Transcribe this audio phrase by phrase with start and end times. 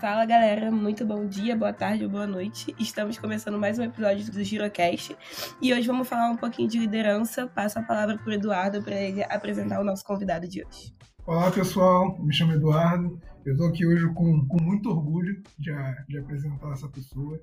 [0.00, 2.74] Fala galera, muito bom dia, boa tarde ou boa noite.
[2.78, 5.14] Estamos começando mais um episódio do Girocast
[5.60, 7.46] e hoje vamos falar um pouquinho de liderança.
[7.46, 10.94] Passo a palavra para o Eduardo para ele apresentar o nosso convidado de hoje.
[11.26, 13.20] Olá pessoal, me chamo Eduardo.
[13.44, 15.70] Eu estou aqui hoje com, com muito orgulho de,
[16.08, 17.38] de apresentar essa pessoa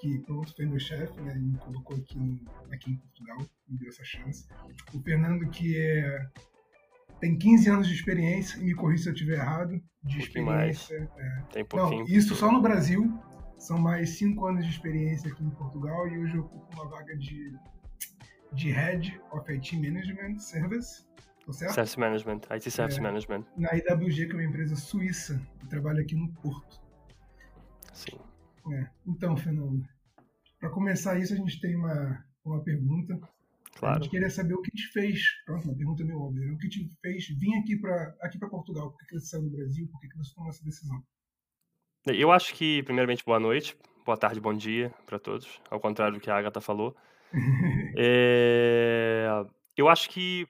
[0.00, 1.32] que pronto foi meu chefe, né?
[1.36, 2.42] Me colocou aqui,
[2.72, 3.38] aqui em Portugal,
[3.68, 4.48] me deu essa chance.
[4.92, 6.26] O Fernando que é
[7.22, 11.08] tem 15 anos de experiência, e me corrija se eu estiver errado, de um experiência.
[11.16, 11.42] É.
[11.52, 12.00] Tem pouquinho.
[12.00, 13.16] Não, isso só no Brasil.
[13.56, 17.16] São mais 5 anos de experiência aqui em Portugal e hoje eu ocupo uma vaga
[17.16, 17.56] de,
[18.52, 21.06] de Head of IT Management Service.
[21.46, 21.74] Tô certo?
[21.74, 23.02] Service Management, IT Service É.
[23.02, 23.44] Management.
[23.56, 26.82] Na IWG, que é uma empresa suíça, que trabalha aqui no Porto.
[27.92, 28.18] Sim.
[28.72, 28.88] É.
[29.06, 29.80] Então, Fernando,
[30.58, 33.16] para começar isso, a gente tem uma, uma pergunta.
[33.82, 34.02] A Claro.
[34.04, 35.20] gente queria saber o que te fez.
[35.44, 36.46] Pronto, uma pergunta meio óbvia.
[36.46, 36.52] né?
[36.52, 38.92] O que te fez vir aqui para aqui Portugal?
[38.92, 39.88] Por que você saiu do Brasil?
[39.90, 41.02] Por que que você tomou essa decisão?
[42.06, 46.20] Eu acho que, primeiramente, boa noite, boa tarde, bom dia para todos, ao contrário do
[46.20, 46.96] que a Agatha falou.
[47.98, 49.26] É,
[49.76, 50.46] Eu acho que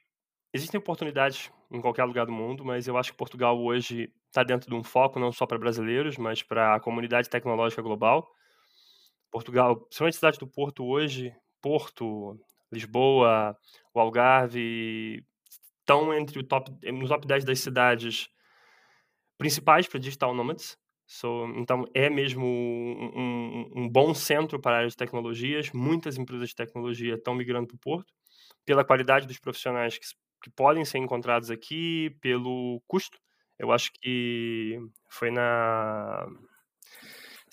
[0.53, 4.69] existem oportunidades em qualquer lugar do mundo, mas eu acho que Portugal hoje está dentro
[4.69, 8.31] de um foco não só para brasileiros, mas para a comunidade tecnológica global.
[9.31, 12.39] Portugal, principalmente a cidade do Porto hoje, Porto,
[12.73, 13.57] Lisboa,
[13.95, 15.25] o Algarve,
[15.81, 18.29] estão entre o top, no top 10 das cidades
[19.39, 20.77] principais para digital nomads.
[21.07, 23.13] So, então, é mesmo um,
[23.77, 25.71] um- um bom centro para a área de tecnologias.
[25.73, 28.13] Muitas empresas de tecnologia estão migrando para o Porto,
[28.65, 30.07] pela qualidade dos profissionais que,
[30.45, 33.19] que podem ser encontrados aqui, pelo custo.
[33.59, 34.79] Eu acho que
[35.11, 36.27] foi na.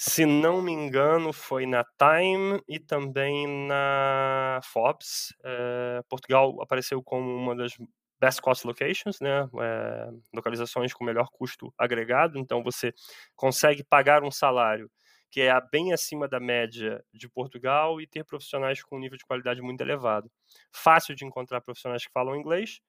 [0.01, 5.33] Se não me engano, foi na Time e também na Forbes.
[5.43, 7.73] Eh, Portugal apareceu como uma das
[8.17, 9.49] best cost locations, né?
[9.61, 12.39] eh, localizações com melhor custo agregado.
[12.39, 12.93] Então, você
[13.35, 14.89] consegue pagar um salário
[15.29, 19.25] que é bem acima da média de Portugal e ter profissionais com um nível de
[19.25, 20.31] qualidade muito elevado.
[20.73, 22.79] Fácil de encontrar profissionais que falam inglês.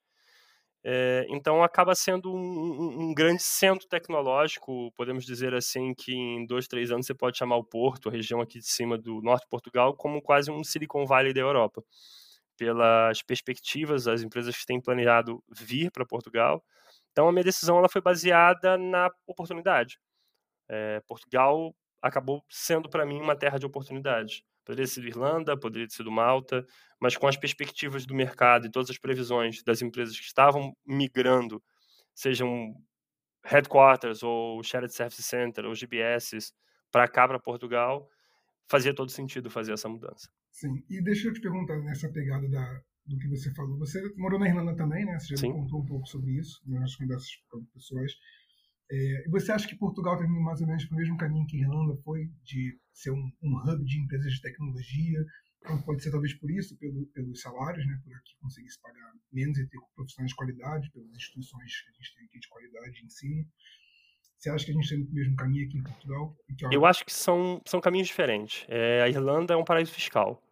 [0.85, 4.93] Eh, então, acaba sendo um, um- grande centro tecnológico.
[4.97, 8.41] Podemos dizer assim que em dois, três anos você pode chamar o Porto, a região
[8.41, 11.83] aqui de cima do norte de Portugal, como quase um Silicon Valley da Europa
[12.57, 16.63] pelas perspectivas das empresas que têm planejado vir para Portugal.
[17.13, 19.99] Então, a minha decisão ela foi baseada na oportunidade.
[20.69, 24.43] Eh, Portugal acabou sendo para mim uma terra de oportunidades.
[24.65, 26.65] Poderia ter sido Irlanda, poderia ter sido Malta,
[27.01, 31.63] mas com as perspectivas do mercado e todas as previsões das empresas que estavam migrando,
[32.15, 32.75] sejam
[33.45, 36.53] headquarters ou shared service center ou GBS
[36.91, 38.09] para cá para Portugal,
[38.69, 40.29] fazia todo sentido fazer essa mudança.
[40.51, 40.85] Sim.
[40.89, 43.79] E deixa eu te perguntar nessa pegada da, do que você falou.
[43.79, 45.19] Você morou na Irlanda também, né?
[45.19, 48.13] Você já me contou um pouco sobre isso nas conversas com pessoas.
[48.91, 51.57] É, você acha que Portugal está indo mais ou menos para o mesmo caminho que
[51.57, 55.25] a Irlanda foi, de ser um, um hub de empresas de tecnologia?
[55.63, 58.01] Então, pode ser talvez por isso, pelo, pelos salários, né?
[58.03, 61.93] Por aqui conseguir se pagar menos e ter profissionais de qualidade, pelas instituições que a
[61.93, 63.47] gente tem aqui de qualidade de ensino.
[64.39, 66.37] Você acha que a gente para o mesmo caminho aqui em Portugal?
[66.49, 68.65] E ó, Eu acho que são, são caminhos diferentes.
[68.69, 70.43] Eh, a Irlanda é um paraíso fiscal.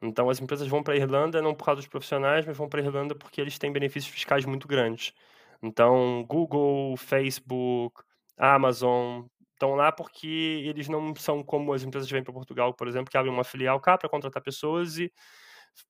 [0.00, 2.80] Então, as empresas vão para a Irlanda não por causa dos profissionais, mas vão para
[2.80, 5.12] a Irlanda porque eles têm benefícios fiscais muito grandes.
[5.62, 8.02] Então, Google, Facebook,
[8.36, 10.26] Amazon estão lá porque
[10.66, 13.44] eles não são como as empresas que vêm para Portugal, por exemplo, que abrem uma
[13.44, 15.12] filial cá para contratar pessoas e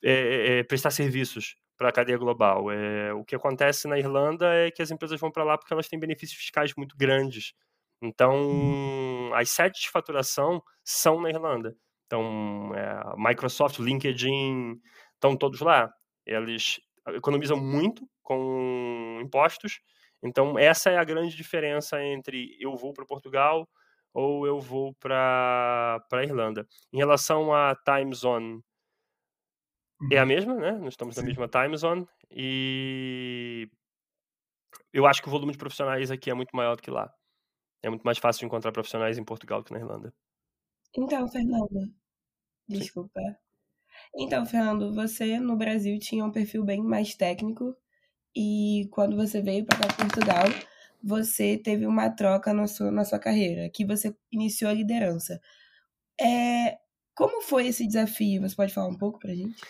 [0.02, 2.70] eh, eh, prestar serviços para a cadeia global.
[2.70, 5.88] Eh, o que acontece na Irlanda é que as empresas vão para lá porque elas
[5.88, 7.54] têm benefícios fiscais muito grandes.
[8.02, 11.74] Então, as sedes de faturação são na Irlanda.
[12.06, 14.80] Então, é, Microsoft, LinkedIn,
[15.14, 15.90] estão todos lá.
[16.26, 19.80] Eles economizam muito com impostos.
[20.22, 23.68] Então, essa é a grande diferença entre eu vou para Portugal
[24.14, 26.66] ou eu vou para a Irlanda.
[26.92, 28.62] Em relação à time zone,
[30.10, 30.72] é a mesma, né?
[30.72, 31.28] Nós estamos na Sim.
[31.28, 33.68] mesma time zone e
[34.92, 37.12] eu acho que o volume de profissionais aqui é muito maior do que lá.
[37.82, 40.14] É muito mais fácil encontrar profissionais em Portugal que na Irlanda.
[40.96, 41.92] Então, Fernando,
[42.68, 43.20] desculpa.
[44.16, 47.76] Então, Fernando, você no Brasil tinha um perfil bem mais técnico
[48.36, 50.46] e quando você veio para para Portugal,
[51.02, 55.40] você teve uma troca na sua, na sua carreira, que você iniciou a liderança.
[56.20, 56.78] É,
[57.16, 58.42] como foi esse desafio?
[58.42, 59.68] Você pode falar um pouco pra gente?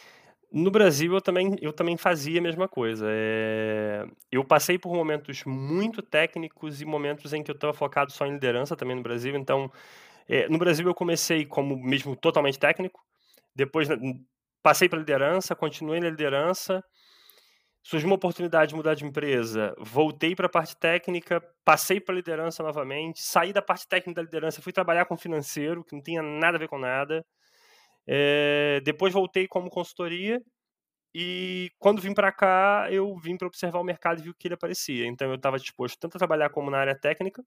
[0.50, 3.06] No Brasil, eu também, eu também fazia a mesma coisa.
[3.08, 8.26] É, Eu passei por momentos muito técnicos e momentos em que eu estava focado só
[8.26, 9.34] em liderança também no Brasil.
[9.34, 9.72] Então,
[10.28, 13.00] é, no Brasil, eu comecei como mesmo totalmente técnico.
[13.54, 13.88] Depois,
[14.62, 16.82] passei para liderança, continuei na liderança.
[17.82, 22.62] surgiu uma oportunidade de mudar de empresa, voltei para a parte técnica, passei para liderança
[22.62, 26.56] novamente, saí da parte técnica da liderança, fui trabalhar com financeiro, que não tinha nada
[26.56, 27.24] a ver com nada.
[28.06, 30.40] É, depois voltei como consultoria
[31.14, 34.48] e quando vim para cá, eu vim para observar o mercado e vi o que
[34.48, 35.06] ele aparecia.
[35.06, 37.44] Então eu estava disposto tanto a trabalhar como na área técnica,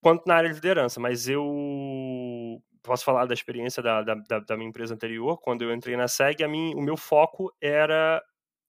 [0.00, 1.00] quanto na área de liderança.
[1.00, 5.38] Mas eu posso falar da experiência da, da, da minha empresa anterior.
[5.38, 8.22] Quando eu entrei na SEG, a mim, o meu foco era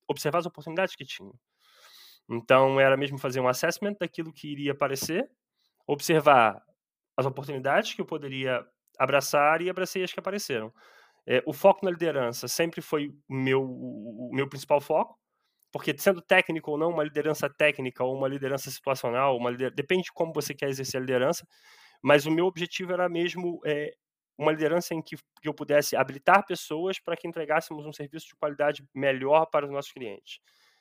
[0.08, 1.32] observar as oportunidades que tinha.
[2.30, 5.30] Então era mesmo fazer um assessment daquilo que iria aparecer,
[5.88, 6.62] observar
[7.18, 8.66] as oportunidades que eu poderia
[8.98, 10.72] abraçar e abracei as que apareceram.
[11.26, 15.18] É, o foco na liderança sempre foi meu, o meu principal foco,
[15.72, 19.74] porque sendo técnico ou não, uma liderança técnica ou uma liderança situacional, uma lider...
[19.74, 21.48] depende de como você quer exercer a liderança,
[22.04, 23.96] mas o meu objetivo era mesmo é,
[24.38, 28.36] uma liderança em que, que eu pudesse habilitar pessoas para que entregássemos um serviço de
[28.36, 30.40] qualidade melhor para os nossos clientes,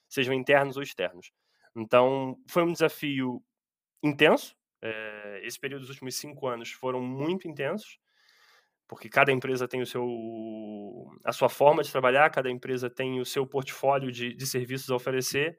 [0.09, 1.31] sejam internos ou externos.
[1.77, 3.41] Então, foi um desafio
[4.03, 4.57] intenso.
[4.83, 7.99] É, esse período dos últimos cinco anos foram muito intensos,
[8.89, 13.25] porque cada empresa tem o seu, a sua forma de trabalhar, cada empresa tem o
[13.25, 15.57] seu portfólio de, de serviços a oferecer.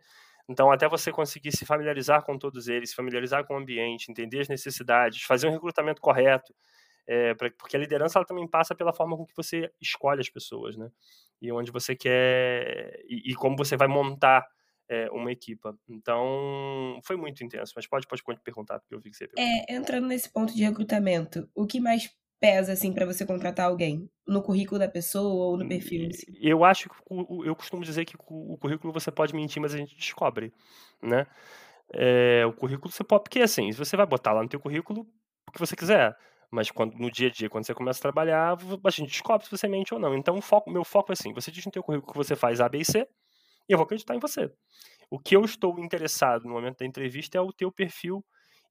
[0.49, 4.41] Então, até você conseguir se familiarizar com todos eles, se familiarizar com o ambiente, entender
[4.41, 6.53] as necessidades, fazer um recrutamento correto,
[7.07, 10.29] é, pra, porque a liderança ela também passa pela forma com que você escolhe as
[10.29, 10.89] pessoas, né?
[11.41, 14.45] E onde você quer e, e como você vai montar
[14.89, 15.77] é, uma equipa.
[15.87, 17.73] Então, foi muito intenso.
[17.75, 20.63] Mas pode, pode, pode perguntar, porque eu vi que você É, entrando nesse ponto de
[20.63, 22.09] recrutamento, o que mais
[22.43, 24.09] pesa, assim, para você contratar alguém?
[24.27, 26.09] No currículo da pessoa ou no perfil?
[26.09, 26.25] Assim?
[26.41, 26.95] Eu acho que
[27.45, 30.51] eu costumo dizer que o currículo você pode mentir, mas a gente descobre,
[31.01, 31.25] né?
[31.93, 35.07] É, o currículo você pode, porque assim, você vai botar lá no teu currículo
[35.47, 36.13] o que você quiser,
[36.51, 39.51] mas quando, no dia a dia, quando você começa a trabalhar, a gente descobre se
[39.51, 40.13] você mente ou não.
[40.13, 42.59] Então, o foco, meu foco é assim: você diz no teu currículo que você faz
[42.59, 43.07] A, B e C,
[43.69, 44.51] e eu vou acreditar em você.
[45.09, 48.21] O que eu estou interessado no momento da entrevista é o teu perfil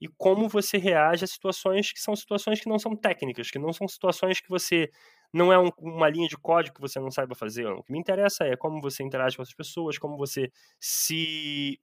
[0.02, 3.72] e como você reage a situações que são situações que não são técnicas, que não
[3.72, 4.90] são situações que você
[5.32, 7.66] não é um, uma linha de código que você não saiba fazer.
[7.69, 10.50] O que me interessa é como você interage com as pessoas, como você
[10.81, 11.78] se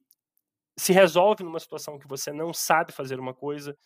[0.76, 3.76] se resolve numa situação que você não sabe fazer uma coisa,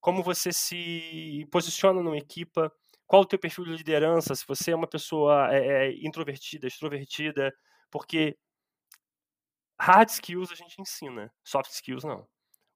[0.00, 2.72] como você se posiciona numa equipa,
[3.06, 7.52] qual o teu perfil de liderança, se você é uma pessoa é, é, introvertida, extrovertida,
[7.90, 8.36] porque
[9.78, 12.26] hard skills a gente ensina, soft skills não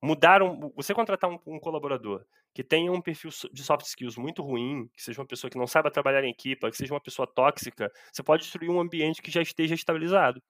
[0.03, 4.43] mudar um, você contratar um, um, colaborador que tenha um perfil de soft skills muito
[4.43, 7.27] ruim, que seja uma pessoa que não saiba trabalhar em equipa, que seja uma pessoa
[7.27, 10.43] tóxica, você pode destruir um ambiente que já esteja estabilizado.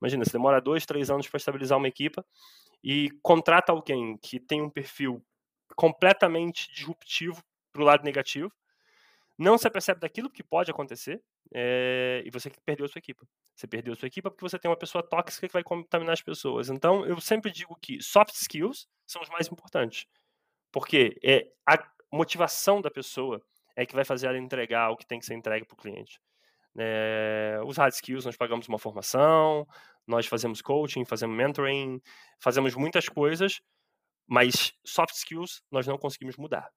[0.00, 2.24] Imagina, você demora dois, três anos para estabilizar uma equipa
[2.84, 5.24] e contrata alguém que tem um perfil
[5.74, 7.42] completamente disruptivo
[7.72, 8.52] para o lado negativo,
[9.40, 13.26] não se apercebe daquilo que pode acontecer é, e você perdeu a sua equipa.
[13.56, 16.20] Você perdeu a sua equipa porque você tem uma pessoa tóxica que vai contaminar as
[16.20, 16.68] pessoas.
[16.68, 20.04] Então, eu sempre digo que soft skills são os mais importantes.
[20.70, 21.82] Porque é a
[22.12, 23.40] motivação da pessoa
[23.74, 26.20] é que vai fazer ela entregar o que tem que ser entregue para o cliente.
[26.78, 29.66] É, os hard skills, nós pagamos uma formação,
[30.06, 31.98] nós fazemos coaching, fazemos mentoring,
[32.38, 33.62] fazemos muitas coisas,
[34.28, 36.70] mas soft skills nós não conseguimos mudar.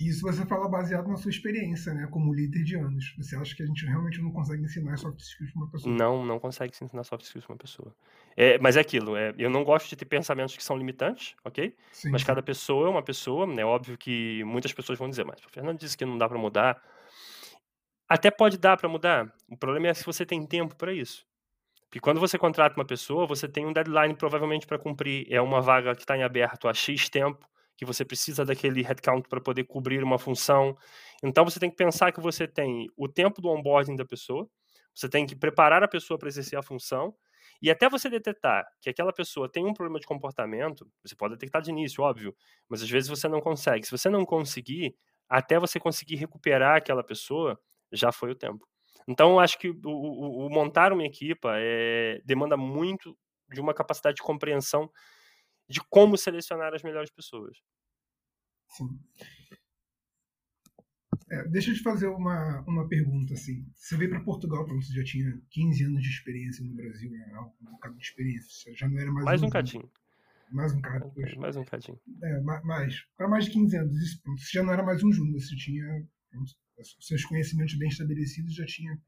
[0.00, 2.06] Isso você fala baseado na sua experiência, né?
[2.06, 3.16] Como líder de anos.
[3.18, 5.96] Você acha que a gente realmente não consegue ensinar soft skills para uma pessoa?
[5.96, 7.92] Não, não consegue ensinar soft skills para uma pessoa.
[8.36, 11.74] É, mas é aquilo, é, eu não gosto de ter pensamentos que são limitantes, ok?
[11.90, 12.26] Sim, mas sim.
[12.28, 13.64] cada pessoa é uma pessoa, é né?
[13.64, 16.80] óbvio que muitas pessoas vão dizer, mas o Fernando disse que não dá para mudar.
[18.08, 19.34] Até pode dar para mudar.
[19.48, 21.26] O problema é se você tem tempo para isso.
[21.86, 25.26] Porque quando você contrata uma pessoa, você tem um deadline provavelmente para cumprir.
[25.28, 29.28] É uma vaga que está em aberto há X tempo que você precisa daquele headcount
[29.28, 30.76] para poder cobrir uma função.
[31.22, 34.50] Então você tem que pensar que você tem o tempo do onboarding da pessoa,
[34.92, 37.14] você tem que preparar a pessoa para exercer a função,
[37.62, 41.62] e até você detectar que aquela pessoa tem um problema de comportamento, você pode detectar
[41.62, 42.34] de início, óbvio,
[42.68, 43.86] mas às vezes você não consegue.
[43.86, 44.96] Se você não conseguir,
[45.28, 47.58] até você conseguir recuperar aquela pessoa,
[47.92, 48.66] já foi o tempo.
[49.06, 53.16] Então, eu acho que o, o, o montar uma equipa é, demanda muito
[53.52, 54.90] de uma capacidade de compreensão
[55.68, 57.58] de como selecionar as melhores pessoas.
[58.70, 58.98] Sim.
[61.30, 63.34] É, deixa eu te fazer uma, uma pergunta.
[63.34, 63.66] Assim.
[63.74, 67.50] Você veio para Portugal, pronto, você já tinha 15 anos de experiência no Brasil, né?
[67.60, 68.74] um bocado de experiência.
[68.74, 69.90] Já não era mais, mais um, um cadinho.
[70.50, 71.12] Mais um cara.
[71.36, 72.00] Mais um cadinho.
[72.22, 73.04] É, mais.
[73.16, 75.54] Para mais de 15 anos, isso, pronto, você já não era mais um júnior, você
[75.56, 75.84] tinha
[76.30, 76.52] pronto,
[77.00, 78.98] seus conhecimentos bem estabelecidos, já tinha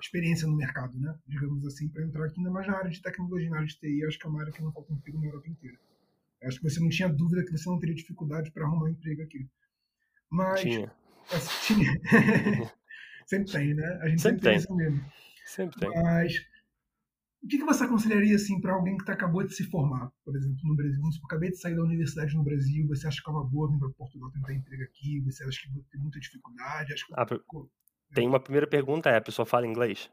[0.00, 1.14] experiência no mercado, né?
[1.26, 4.04] Digamos assim, para entrar aqui ainda mais na área de tecnologia, na área de TI,
[4.06, 5.78] acho que é uma área que não falta emprego na Europa inteira.
[6.42, 9.22] Acho que você não tinha dúvida que você não teria dificuldade para arrumar um emprego
[9.22, 9.48] aqui.
[10.30, 10.60] Mas.
[10.60, 10.92] Tinha.
[11.66, 11.92] tinha.
[13.26, 13.98] sempre tem, né?
[14.02, 15.12] A gente sempre, sempre tem isso mesmo.
[15.44, 15.90] Sempre tem.
[16.02, 16.34] Mas
[17.42, 20.36] o que, que você aconselharia assim para alguém que tá, acabou de se formar, por
[20.36, 21.00] exemplo, no Brasil?
[21.00, 23.70] Vamos supor, acabei de sair da universidade no Brasil, você acha que é uma boa
[23.70, 25.20] vir para Portugal tentar emprego aqui?
[25.20, 26.92] Você acha que vai ter muita dificuldade?
[26.92, 27.14] Acho que...
[27.16, 27.26] ah,
[28.12, 30.10] tem uma primeira pergunta, é, a pessoa fala inglês?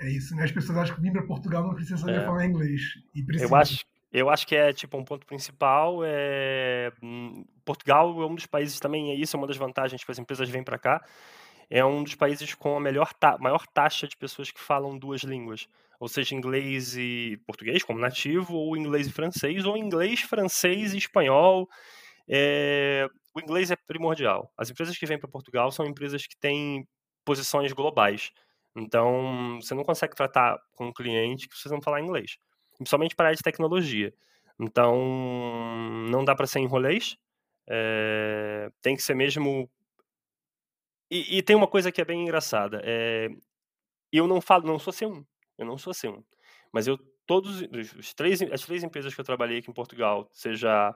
[0.00, 0.44] É isso, né?
[0.44, 2.24] As pessoas acham que vir para Portugal não precisa saber é.
[2.24, 2.82] falar inglês.
[3.40, 6.00] Eu acho, eu acho que é tipo um ponto principal.
[6.04, 6.92] É...
[7.64, 10.48] Portugal é um dos países também, é isso, é uma das vantagens que as empresas
[10.50, 11.02] vêm para cá.
[11.70, 15.22] É um dos países com a melhor ta maior taxa de pessoas que falam duas
[15.22, 15.66] línguas,
[15.98, 20.98] ou seja, inglês e português como nativo, ou inglês e francês, ou inglês, francês e
[20.98, 21.68] espanhol.
[22.28, 23.08] É...
[23.34, 24.52] O inglês é primordial.
[24.58, 26.86] As empresas que vêm para Portugal são empresas que têm
[27.24, 28.30] posições globais.
[28.76, 32.36] Então, você não consegue tratar com um cliente que não falar inglês
[32.76, 34.12] principalmente para a área de tecnologia.
[34.58, 34.96] Então,
[36.10, 37.16] não dá para ser enrolês,
[37.68, 39.70] é, tem que ser mesmo.
[41.10, 42.80] E, e, tem uma coisa que é bem engraçada.
[42.84, 43.28] É,
[44.12, 45.24] eu não falo, não sou C1,
[45.58, 46.22] eu não sou C1,
[46.72, 47.62] mas eu todos
[47.96, 50.94] os três, as três empresas que eu trabalhei aqui em Portugal, seja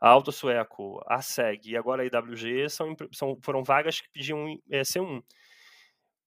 [0.00, 4.58] a Auto Sueco, a SEG e agora a IWG, são, são, foram vagas que pediam
[4.70, 5.22] é, C1.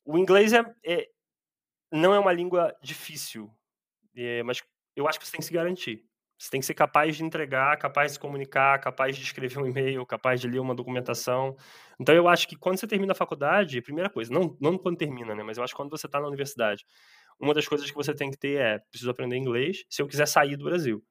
[0.06, 1.10] O inglês é, é,
[1.92, 3.52] não é uma língua difícil,
[4.16, 4.62] é, mas
[4.96, 6.04] eu acho que você tem que se garantir.
[6.38, 9.66] Você tem que ser capaz de entregar, capaz de se comunicar, capaz de escrever um
[9.66, 11.56] e-mail, capaz de ler uma documentação.
[12.00, 15.34] Então, eu acho que quando você termina a faculdade, primeira coisa, não, não quando termina,
[15.36, 15.44] né?
[15.44, 16.86] Mas eu acho que quando você está na universidade,
[17.40, 20.28] uma das coisas que você tem que ter é, preciso aprender inglês se eu quiser
[20.28, 21.04] sair do Brasil.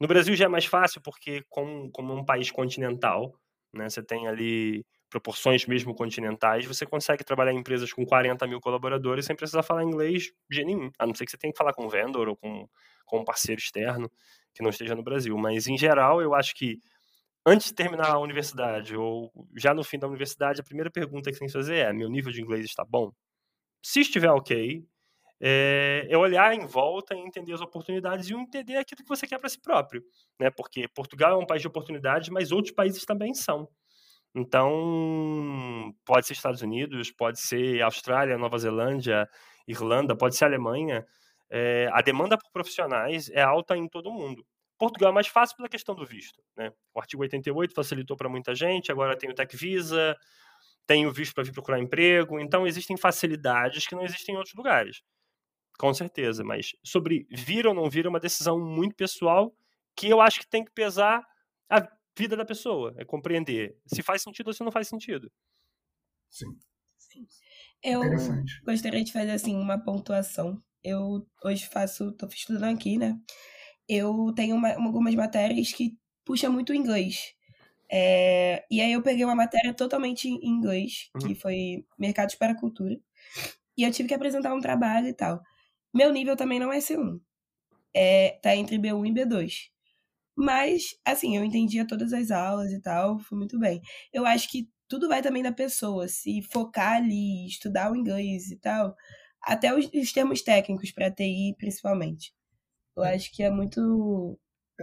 [0.00, 3.34] No Brasil já é mais fácil porque, como, como é um país continental,
[3.72, 3.88] né?
[3.88, 9.26] Você tem ali proporções mesmo continentais, você consegue trabalhar em empresas com 40 mil colaboradores
[9.26, 10.90] sem precisar falar inglês de nenhum.
[10.98, 12.68] A não ser que você tenha que falar com um vendor ou com,
[13.04, 14.10] com um parceiro externo
[14.54, 15.36] que não esteja no Brasil.
[15.36, 16.78] Mas, em geral, eu acho que
[17.44, 21.34] antes de terminar a universidade ou já no fim da universidade, a primeira pergunta que
[21.34, 23.12] você tem que fazer é: meu nível de inglês está bom?
[23.82, 24.84] Se estiver ok,
[25.40, 29.38] é, é olhar em volta e entender as oportunidades e entender aquilo que você quer
[29.38, 30.04] para si próprio.
[30.38, 30.50] Né?
[30.50, 33.68] Porque Portugal é um país de oportunidades, mas outros países também são.
[34.34, 39.28] Então, pode ser Estados Unidos, pode ser Austrália, Nova Zelândia,
[39.66, 41.04] Irlanda, pode ser Alemanha.
[41.50, 44.46] É, a demanda por profissionais é alta em todo o mundo.
[44.78, 46.42] Portugal é mais fácil pela questão do visto.
[46.56, 46.72] Né?
[46.94, 50.16] O artigo 88 facilitou para muita gente, agora tem o Tech Visa,
[50.86, 52.38] tem o visto para vir procurar emprego.
[52.40, 55.02] Então, existem facilidades que não existem em outros lugares.
[55.78, 59.52] Com certeza, mas sobre vir ou não vir é uma decisão muito pessoal
[59.96, 61.22] que eu acho que tem que pesar
[61.68, 61.86] a
[62.16, 65.30] vida da pessoa, é compreender se faz sentido ou se não faz sentido.
[66.28, 66.58] Sim.
[66.96, 67.26] Sim.
[67.82, 68.02] Eu
[68.64, 70.62] gostaria de fazer assim uma pontuação.
[70.82, 73.18] Eu hoje faço, tô estudando aqui, né?
[73.88, 77.34] Eu tenho uma, algumas matérias que puxa muito o inglês.
[77.90, 81.26] É, e aí eu peguei uma matéria totalmente em inglês, uhum.
[81.26, 82.96] que foi Mercados para a Cultura.
[83.76, 85.42] E eu tive que apresentar um trabalho e tal.
[85.92, 87.20] Meu nível também não é C1.
[87.92, 89.70] É, tá entre B1 e B2.
[90.40, 93.78] Mas, assim, eu entendia todas as aulas e tal, foi muito bem.
[94.10, 98.56] Eu acho que tudo vai também da pessoa, se focar ali, estudar o inglês e
[98.56, 98.96] tal,
[99.42, 102.32] até os, os termos técnicos para TI, principalmente.
[102.96, 103.14] Eu é.
[103.14, 104.38] acho que é muito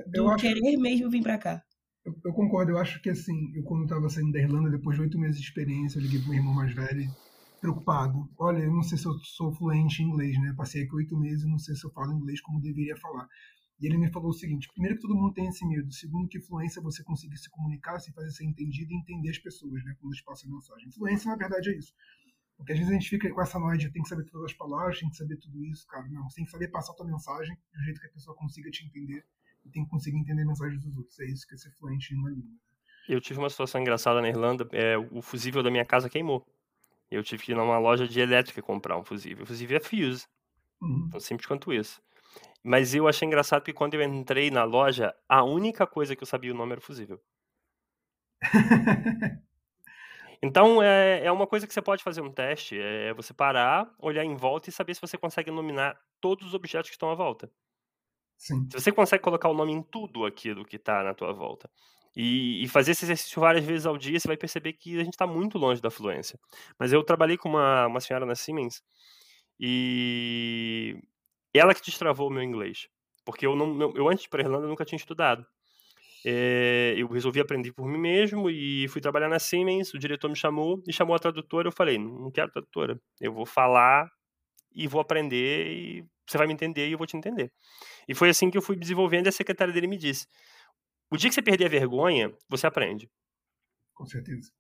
[0.06, 0.46] do acho...
[0.46, 1.64] querer mesmo vir para cá.
[2.06, 5.02] Eu, eu, concordo, eu acho que assim, eu quando estava saindo da Irlanda, depois de
[5.02, 7.10] oito meses de experiência, eu liguei pro meu irmão mais velho,
[7.60, 8.30] preocupado.
[8.38, 10.54] Olha, eu não sei se eu sou fluente em inglês, né?
[10.56, 13.28] Passei aqui oito meses, não sei se eu falo inglês como deveria falar.
[13.80, 16.38] E ele me falou o seguinte: primeiro que todo mundo tem esse medo, segundo que
[16.38, 20.14] influência você conseguir se comunicar, se fazer ser entendido e entender as pessoas, né, quando
[20.14, 20.88] eles passam a mensagem.
[20.88, 21.94] Influência, na verdade, é isso.
[22.58, 24.58] Porque às vezes a gente fica com essa noia de tem que saber todas as
[24.58, 26.08] palavras, tem que saber tudo isso, cara.
[26.10, 28.72] Não, você tem que saber passar a tua mensagem do jeito que a pessoa consiga
[28.72, 29.24] te entender
[29.64, 31.20] e tem que conseguir entender a mensagem dos outros.
[31.20, 32.50] É isso que é ser fluente em uma língua.
[32.50, 32.58] Né?
[33.10, 36.46] Eu tive uma situação engraçada na Irlanda, é, o fusível da minha casa queimou.
[37.10, 39.44] Eu tive que ir numa loja de elétrica comprar um fusível.
[39.44, 40.26] O fusível é Fuse.
[40.82, 41.10] Uhum.
[41.10, 42.02] Tão simples quanto isso.
[42.68, 46.28] Mas eu achei engraçado que quando eu entrei na loja, a única coisa que eu
[46.28, 47.18] sabia o nome era o fusível.
[50.44, 54.26] então, é, é uma coisa que você pode fazer um teste, é você parar, olhar
[54.26, 57.50] em volta e saber se você consegue nominar todos os objetos que estão à volta.
[58.38, 58.68] Sim.
[58.70, 61.72] Se você consegue colocar o nome em tudo aquilo que está na tua volta.
[62.14, 65.14] E, e, fazer esse exercício várias vezes ao dia, você vai perceber que a gente
[65.14, 66.38] está muito longe da fluência.
[66.78, 68.84] Mas eu trabalhei com uma, uma senhora na Siemens
[69.58, 71.00] e
[71.54, 72.88] ela que destravou o meu inglês.
[73.26, 75.46] Porque eu, não, eu antes para Irlanda nunca tinha estudado.
[76.26, 79.94] É, eu resolvi aprender por mim mesmo e fui trabalhar na Siemens.
[79.94, 81.68] O diretor me chamou e chamou a tradutora.
[81.68, 84.10] Eu falei: não quero tradutora, eu vou falar
[84.74, 87.52] e vou aprender e você vai me entender e eu vou te entender.
[88.08, 90.28] E foi assim que eu fui desenvolvendo e a secretária dele me disse:
[91.10, 93.10] o dia que você perder a vergonha, você aprende.
[93.94, 94.52] Com certeza.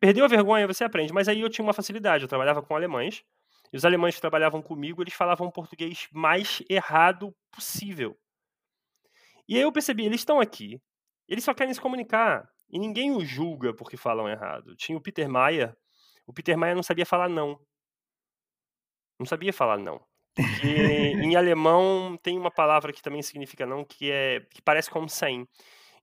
[0.00, 1.12] Perdeu a vergonha, você aprende.
[1.12, 2.24] Mas aí eu tinha uma facilidade.
[2.24, 3.24] Eu trabalhava com alemães
[3.72, 8.18] E os alemães que trabalhavam comigo, eles falavam português mais errado possível.
[9.48, 10.80] E aí eu percebi, eles estão aqui,
[11.26, 14.76] eles só querem se comunicar, e ninguém os julga porque falam errado.
[14.76, 15.76] Tinha o Peter Maia,
[16.26, 17.58] o Peter Maia não sabia falar não.
[19.18, 20.00] Não sabia falar não.
[20.34, 20.68] Porque
[21.24, 25.48] em alemão tem uma palavra que também significa não, que é que parece como sem.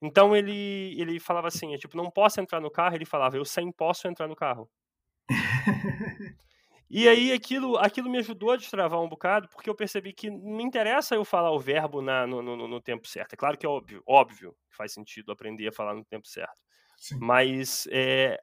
[0.02, 3.46] Então ele ele falava assim, é, tipo, não posso entrar no carro, ele falava, eu
[3.46, 4.70] sem posso entrar no carro.
[6.90, 10.62] E aí aquilo, aquilo me ajudou a destravar um bocado, porque eu percebi que não
[10.62, 13.34] interessa eu falar o verbo na, no, no, no, tempo certo.
[13.34, 16.62] É claro que é óbvio, óbvio que faz sentido aprender a falar no tempo certo.
[16.98, 17.18] Sim.
[17.20, 18.40] Mas é,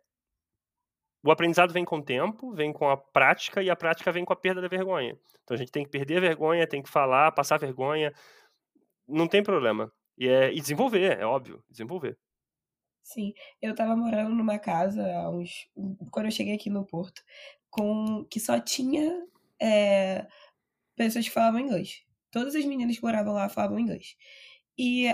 [1.25, 4.33] o aprendizado vem com o tempo, vem com a prática, e a prática vem com
[4.33, 5.17] a perda da vergonha.
[5.45, 8.13] Então a gente tem que perder a vergonha, tem que falar, passar vergonha.
[9.07, 9.93] Não tem problema.
[10.19, 12.19] E, é, e desenvolver, é óbvio, desenvolver.
[13.05, 15.69] Sim, eu tava morando numa casa uns.
[16.11, 17.23] Quando eu cheguei aqui no Porto,
[17.73, 19.27] com que só tinha
[19.61, 20.27] é,
[20.95, 22.03] pessoas que falavam inglês.
[22.31, 24.15] Todas as meninas que moravam lá falavam inglês.
[24.79, 25.07] E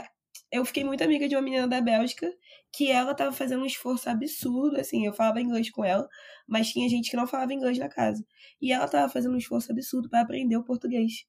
[0.50, 2.30] eu fiquei muito amiga de uma menina da Bélgica
[2.72, 6.06] que ela tava fazendo um esforço absurdo, assim, eu falava inglês com ela,
[6.46, 8.24] mas tinha gente que não falava inglês na casa.
[8.60, 11.24] E ela tava fazendo um esforço absurdo para aprender o português.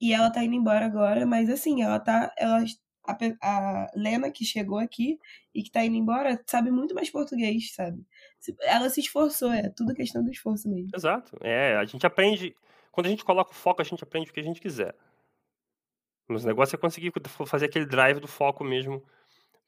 [0.00, 2.64] E ela tá indo embora agora, mas assim, ela tá, ela
[3.04, 5.18] a, a Lena que chegou aqui
[5.54, 8.04] e que tá indo embora sabe muito mais português, sabe?
[8.60, 10.90] Ela se esforçou, é tudo questão do esforço mesmo.
[10.94, 11.36] Exato.
[11.42, 12.54] É, a gente aprende.
[12.90, 14.94] Quando a gente coloca o foco, a gente aprende o que a gente quiser.
[16.28, 17.12] Mas o negócio é conseguir
[17.46, 19.04] fazer aquele drive do foco mesmo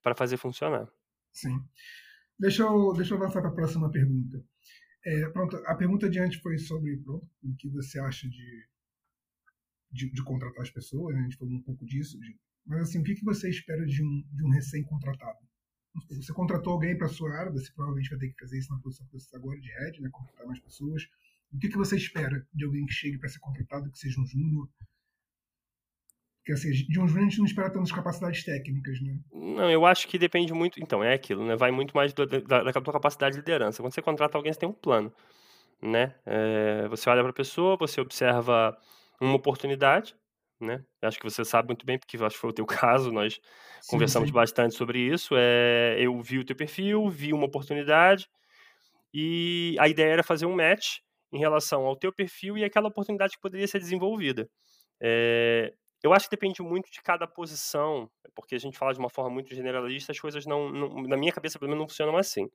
[0.02, 0.88] para fazer funcionar.
[1.32, 1.56] Sim.
[2.38, 4.42] Deixa eu, deixa eu avançar para a próxima pergunta.
[5.04, 8.68] É, pronto, a pergunta de antes foi sobre pronto, o que você acha de,
[9.90, 11.20] de, de contratar as pessoas, né?
[11.20, 14.02] a gente falou um pouco disso, de, mas assim, o que, que você espera de
[14.02, 15.38] um, de um recém-contratado?
[16.10, 18.80] Você contratou alguém para a sua área, você provavelmente vai ter que fazer isso na
[18.80, 20.08] posição que você está agora de head, né?
[20.12, 21.02] contratar mais pessoas.
[21.52, 24.26] O que, que você espera de alguém que chegue para ser contratado, que seja um
[24.26, 24.68] júnior?
[26.38, 29.18] Porque assim, de um júnior a gente não espera tantas capacidades técnicas, né?
[29.32, 30.80] Não, eu acho que depende muito.
[30.80, 31.56] Então, é aquilo, né?
[31.56, 33.82] Vai muito mais do, da, da tua capacidade de liderança.
[33.82, 35.12] Quando você contrata alguém, você tem um plano.
[35.80, 36.14] Né?
[36.26, 38.76] É, você olha para a pessoa, você observa
[39.20, 40.16] uma oportunidade,
[40.60, 40.82] né?
[41.02, 43.90] Acho que você sabe muito bem, porque acho que foi o teu caso, nós sim,
[43.90, 44.34] conversamos sim.
[44.34, 45.34] bastante sobre isso.
[45.36, 48.28] É, eu vi o teu perfil, vi uma oportunidade,
[49.12, 50.98] e a ideia era fazer um match
[51.32, 54.48] em relação ao teu perfil e aquela oportunidade que poderia ser desenvolvida.
[55.00, 59.10] É, eu acho que depende muito de cada posição, porque a gente fala de uma
[59.10, 62.48] forma muito generalista, as coisas não, não na minha cabeça, pelo menos, não funcionam assim.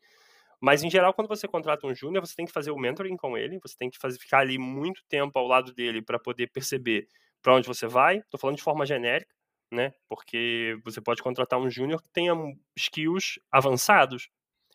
[0.62, 3.38] Mas, em geral, quando você contrata um júnior, você tem que fazer o mentoring com
[3.38, 7.08] ele, você tem que fazer, ficar ali muito tempo ao lado dele para poder perceber
[7.44, 8.18] para onde você vai.
[8.18, 9.32] Estou falando de forma genérica,
[9.70, 9.94] né?
[10.08, 12.34] Porque você pode contratar um júnior que tenha
[12.76, 14.30] skills avançados,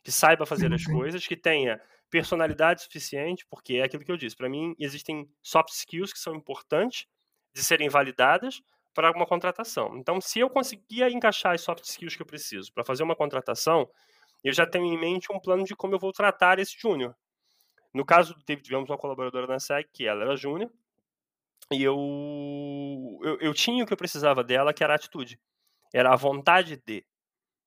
[0.04, 4.36] que saiba fazer as coisas, que tenha personalidade suficiente, porque é aquilo que eu disse.
[4.36, 7.06] Para mim, existem soft skills que são importantes
[7.54, 8.60] de serem validadas
[8.94, 9.96] para uma contratação.
[9.96, 13.88] Então, se eu conseguir encaixar as soft skills que eu preciso para fazer uma contratação,
[14.44, 17.14] eu já tenho em mente um plano de como eu vou tratar esse júnior.
[17.92, 20.70] No caso do David, tivemos uma colaboradora na SEG que ela era júnior,
[21.72, 21.96] e eu,
[23.22, 25.38] eu, eu tinha o que eu precisava dela, que era a atitude.
[25.92, 27.04] Era a vontade de.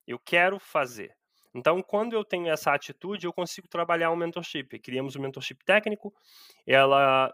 [0.08, 1.16] Eu quero fazer.
[1.54, 4.80] Então, quando eu tenho essa atitude, eu consigo trabalhar um mentorship.
[4.80, 6.14] Criamos um mentorship técnico.
[6.66, 7.34] Ela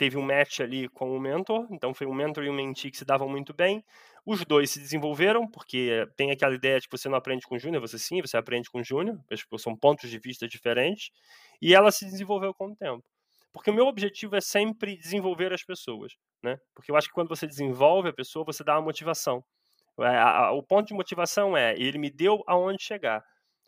[0.00, 2.96] teve um match ali com o mentor, então foi um mentor e um mentee que
[2.96, 3.84] se davam muito bem.
[4.24, 7.82] Os dois se desenvolveram, porque tem aquela ideia de que você não aprende com júnior,
[7.82, 9.18] você sim, você aprende com júnior,
[9.58, 11.10] são pontos de vista diferentes,
[11.60, 13.04] e ela se desenvolveu com o tempo.
[13.52, 16.58] Porque o meu objetivo é sempre desenvolver as pessoas, né?
[16.74, 19.44] Porque eu acho que quando você desenvolve a pessoa, você dá uma motivação.
[19.98, 23.22] É, o ponto de motivação é, ele me deu aonde chegar,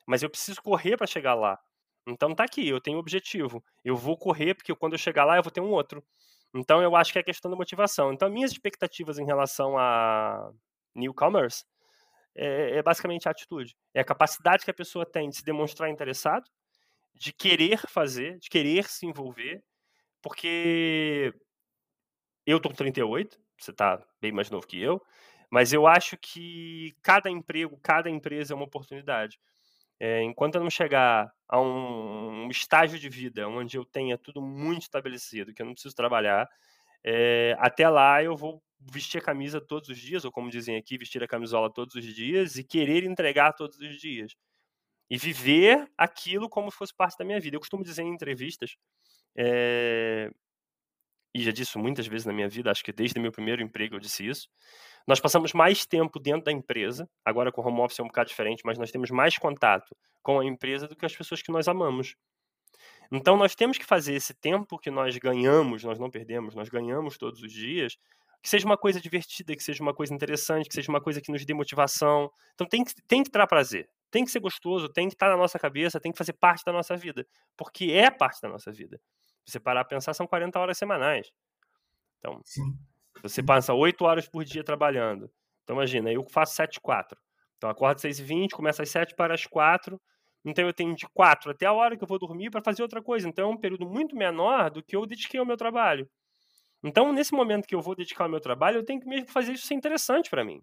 [0.06, 1.58] mas eu preciso correr para chegar lá.
[2.06, 3.62] Então tá aqui, eu tenho um objetivo.
[3.84, 6.02] Eu vou correr porque quando eu chegar lá eu vou ter um outro.
[6.54, 8.12] Então eu acho que é questão da motivação.
[8.12, 10.50] Então minhas expectativas em relação a
[10.94, 11.64] newcomers
[12.34, 13.76] é, é basicamente a atitude.
[13.94, 16.44] É a capacidade que a pessoa tem de se demonstrar interessado,
[17.14, 19.62] de querer fazer, de querer se envolver,
[20.22, 21.34] porque
[22.46, 25.00] eu tô com 38, você tá bem mais novo que eu,
[25.50, 29.38] mas eu acho que cada emprego, cada empresa é uma oportunidade.
[30.00, 34.42] É, enquanto eu não chegar a um, um, estágio de vida onde eu tenha tudo
[34.42, 36.48] muito estabelecido, que eu não preciso trabalhar,
[37.04, 40.98] é, até lá eu vou vestir a camisa todos os dias, ou como dizem aqui,
[40.98, 44.34] vestir a camisola todos os dias e querer entregar todos os dias.
[45.10, 47.56] E viver aquilo como se fosse parte da minha vida.
[47.56, 48.76] Eu costumo dizer em entrevistas,
[49.36, 50.30] é,
[51.34, 54.00] e já disse muitas vezes na minha vida, acho que desde meu primeiro emprego eu
[54.00, 54.48] disse isso,
[55.06, 58.62] nós passamos mais tempo dentro da empresa, agora com home office é um bocado diferente,
[58.64, 62.14] mas nós temos mais contato com a empresa do que as pessoas que nós amamos.
[63.10, 67.16] Então nós temos que fazer esse tempo que nós ganhamos, nós não perdemos, nós ganhamos
[67.18, 67.96] todos os dias,
[68.42, 71.30] que seja uma coisa divertida, que seja uma coisa interessante, que seja uma coisa que
[71.30, 72.30] nos dê motivação.
[72.54, 75.58] Então tem que, tem que prazer, tem que ser gostoso, tem que estar na nossa
[75.58, 79.00] cabeça, tem que fazer parte da nossa vida, porque é parte da nossa vida.
[79.44, 81.32] Se você parar a pensar, são 40 horas semanais.
[82.18, 82.76] Então, Sim.
[83.22, 85.30] você passa 8 horas por dia trabalhando.
[85.64, 87.18] Então, imagina, eu faço 7 4.
[87.56, 90.00] Então, acordo às 6 h 20, começa às 7 para as 4.
[90.44, 93.02] Então, eu tenho de 4 até a hora que eu vou dormir para fazer outra
[93.02, 93.28] coisa.
[93.28, 96.08] Então, é um período muito menor do que eu dediquei ao meu trabalho.
[96.82, 99.52] Então, nesse momento que eu vou dedicar ao meu trabalho, eu tenho que mesmo fazer
[99.52, 100.60] isso ser interessante para mim.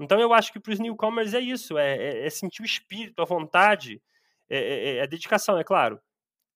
[0.00, 3.22] Então, eu acho que para os newcomers é isso: é, é, é, sentir o espírito,
[3.22, 4.02] a vontade,
[4.48, 6.00] é, é, é a dedicação, é claro.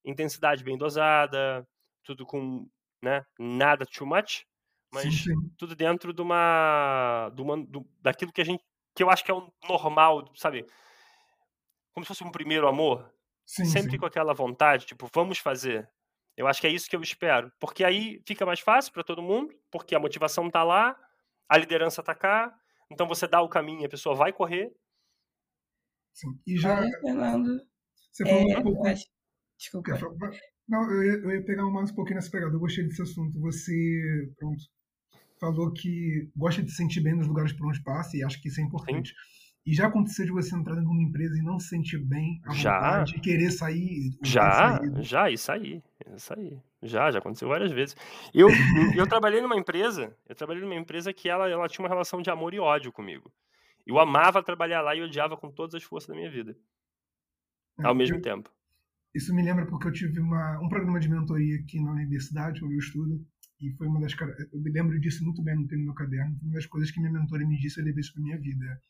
[0.08, 1.66] Intensidade bem dosada,
[2.02, 2.66] tudo com
[3.02, 4.44] né, nada too much,
[4.92, 5.54] mas sim, sim.
[5.56, 9.30] tudo dentro de uma, de uma do, daquilo que a gente que eu acho que
[9.30, 10.66] é o normal, sabe?
[11.92, 13.08] Como se fosse um primeiro amor.
[13.46, 15.88] Sim, Sempre com aquela vontade, tipo, vamos fazer.
[16.36, 17.52] Eu acho que é isso que eu espero.
[17.60, 20.98] Porque aí fica mais fácil para todo mundo, porque a motivação está lá,
[21.48, 22.52] a liderança está cá,
[22.90, 24.72] então você dá o caminho, a pessoa vai correr.
[26.44, 26.82] E já.
[27.00, 27.60] Fernando.
[28.10, 28.86] Você falou é, um pouco.
[28.86, 29.04] Acho...
[29.58, 29.98] Desculpa.
[30.68, 32.54] Não, eu ia, eu ia, pegar mais um pouquinho nessa pegada.
[32.54, 33.38] Eu gostei desse assunto.
[33.40, 34.62] Você, pronto,
[35.40, 38.48] falou que gosta de se sentir bem nos lugares por onde passa e acho que
[38.48, 39.08] isso é importante.
[39.10, 39.38] Sim.
[39.66, 43.02] E já aconteceu de você entrar numa empresa e não se sentir bem, já.
[43.02, 44.16] de querer sair?
[44.22, 45.82] Já, já, isso aí,
[46.16, 46.58] isso aí.
[46.82, 47.94] Já, já aconteceu várias vezes.
[48.32, 48.48] Eu,
[48.96, 52.30] eu trabalhei numa empresa, eu trabalhei numa empresa que ela, ela tinha uma relação de
[52.30, 53.30] amor e ódio comigo.
[53.86, 56.56] Eu amava trabalhar lá e odiava com todas as forças da minha vida.
[57.78, 58.50] É, ao mesmo eu, tempo.
[59.14, 62.74] Isso me lembra porque eu tive uma, um programa de mentoria aqui na universidade, onde
[62.74, 63.26] eu estudo,
[63.60, 64.14] e foi uma das
[64.52, 67.46] eu me lembro disso muito bem, no meu caderno, uma das coisas que minha mentora
[67.46, 68.80] me disse, eu levei isso para minha vida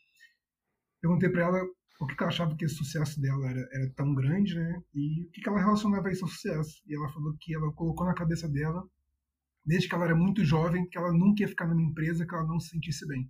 [1.00, 1.64] perguntei para ela
[2.00, 4.80] o que, ela achava que esse sucesso dela era, era tão grande, né?
[4.94, 6.80] E o que, ela relacionava isso ao sucesso.
[6.86, 8.88] E ela falou que ela colocou na cabeça dela,
[9.66, 12.46] desde que ela era muito jovem, que ela nunca ia ficar numa empresa que ela
[12.46, 13.28] não se sentisse bem.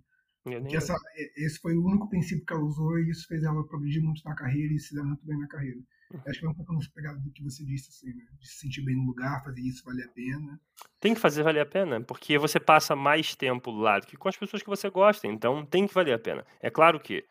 [0.69, 0.95] Que essa,
[1.35, 4.35] esse foi o único princípio que ela usou e isso fez ela progredir muito na
[4.35, 5.79] carreira e se dar muito bem na carreira.
[6.27, 8.25] Acho que é um pouco nessa pegada do que você disse, assim, né?
[8.39, 10.59] de se sentir bem no lugar, fazer isso valer a pena.
[10.99, 14.27] Tem que fazer valer a pena, porque você passa mais tempo lá do que com
[14.27, 16.43] as pessoas que você gosta, então tem que valer a pena.
[16.59, 17.23] É claro que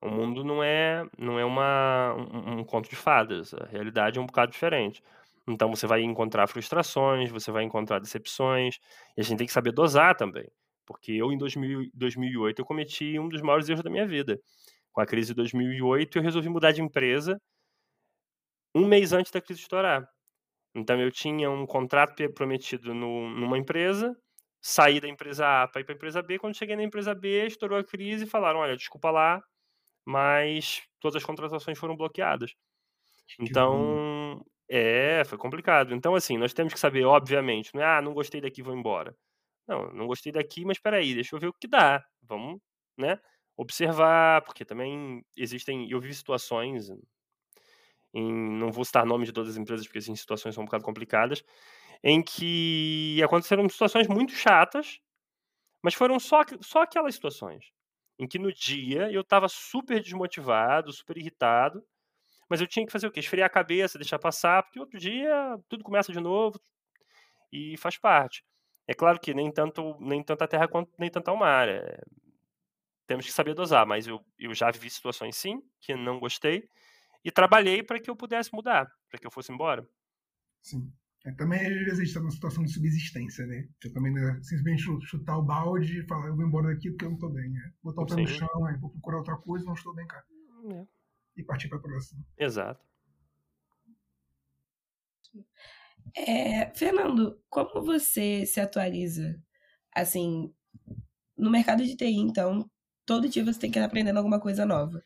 [0.00, 3.52] o mundo não é, não é uma, um, um conto de fadas.
[3.54, 5.02] A realidade é um bocado diferente.
[5.46, 8.76] Então você vai encontrar frustrações, você vai encontrar decepções,
[9.16, 10.48] e a gente tem que saber dosar também.
[10.86, 14.38] Porque eu, em 2000, 2008, eu cometi um dos maiores erros da minha vida.
[14.92, 17.40] Com a crise de 2008, eu resolvi mudar de empresa
[18.74, 20.08] um mês antes da crise estourar.
[20.74, 24.16] Então eu tinha um contrato prometido no, numa empresa,
[24.60, 26.38] saí da empresa A para ir para a empresa B.
[26.38, 29.42] Quando cheguei na empresa B, estourou a crise e falaram: olha, desculpa lá,
[30.06, 32.54] mas todas as contratações foram bloqueadas.
[33.40, 35.94] Então, é, foi complicado.
[35.94, 39.16] Então, assim, nós temos que saber, obviamente, não é, ah, não gostei daqui, vou embora.
[39.68, 42.04] Não, não gostei daqui, mas peraí, deixa eu ver o que dá.
[42.22, 42.60] Vamos,
[42.98, 43.18] né,
[43.56, 46.90] observar, porque também existem, eu vi situações,
[48.14, 50.84] em, não vou citar nomes de todas as empresas, porque essas situações são um bocado
[50.84, 51.44] complicadas,
[52.02, 55.00] em que aconteceram situações muito chatas,
[55.82, 57.72] mas foram só, só aquelas situações
[58.18, 61.84] em que no dia eu estava super desmotivado, super irritado,
[62.48, 63.20] mas eu tinha que fazer o quê?
[63.20, 66.60] Esfriar a cabeça, deixar passar, porque outro dia tudo começa de novo
[67.52, 68.44] e faz parte.
[68.86, 71.68] É claro que nem tanto, nem tanto a terra quanto nem tanto ao mar.
[71.68, 71.98] É...
[73.06, 76.68] Temos que saber dosar, mas eu, eu já vivi situações sim, que não gostei,
[77.24, 79.88] e trabalhei para que eu pudesse mudar, para que eu fosse embora.
[80.62, 80.92] Sim.
[81.24, 83.66] É, também às vezes a gente está numa situação de subsistência, né?
[83.80, 87.10] Você também né, simplesmente chutar o balde e falar, eu vou embora daqui porque eu
[87.10, 87.50] não estou bem.
[87.50, 87.72] Né?
[87.82, 90.22] Botar o pé no chão, aí vou procurar outra coisa, não estou bem cá.
[90.70, 90.86] É.
[91.36, 92.22] E partir para a próxima.
[92.38, 92.84] Exato.
[96.14, 99.42] É, Fernando, como você se atualiza?
[99.92, 100.52] Assim,
[101.36, 102.70] no mercado de TI, então,
[103.06, 105.02] todo dia você tem que ir aprendendo alguma coisa nova.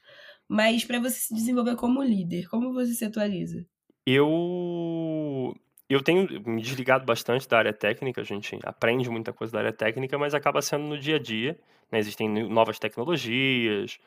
[0.49, 3.67] Mas para você se desenvolver como líder, como você se atualiza?
[4.07, 5.55] Eu
[5.89, 9.73] eu tenho me desligado bastante da área técnica, a gente aprende muita coisa da área
[9.73, 11.59] técnica, mas acaba sendo no dia a dia.
[11.91, 11.99] Né?
[11.99, 13.99] Existem novas tecnologias,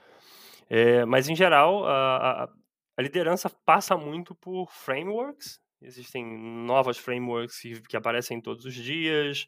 [0.70, 2.50] é, mas em geral a, a,
[2.98, 5.60] a, liderança passa muito por frameworks.
[5.82, 9.48] Existem novas frameworks que, que aparecem todos os dias,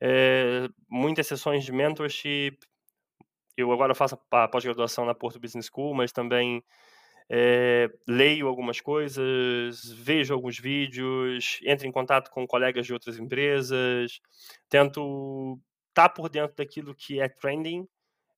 [0.00, 2.58] é, muitas sessões de mentorship.
[3.56, 6.62] Eu agora faço a pós-graduação na Porto Business School, mas também
[7.28, 14.20] é, leio algumas coisas, vejo alguns vídeos, entro em contato com colegas de outras empresas,
[14.68, 17.86] tento estar tá por dentro daquilo que é trending.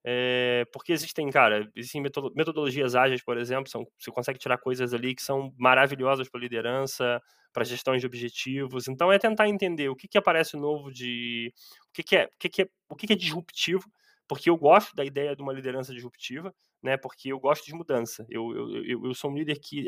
[0.05, 5.15] É, porque existem, cara, existem metodologias ágeis, por exemplo, são, você consegue tirar coisas ali
[5.15, 7.21] que são maravilhosas para liderança,
[7.53, 8.89] para gestão de objetivos.
[8.89, 11.53] Então é tentar entender o que, que aparece novo de.
[11.91, 13.85] O que, que é, o que, que é, o que, que é disruptivo,
[14.29, 16.97] porque eu gosto da ideia de uma liderança disruptiva, né?
[16.97, 18.27] Porque eu gosto de mudança.
[18.29, 19.87] Eu, eu, eu, sou um líder que.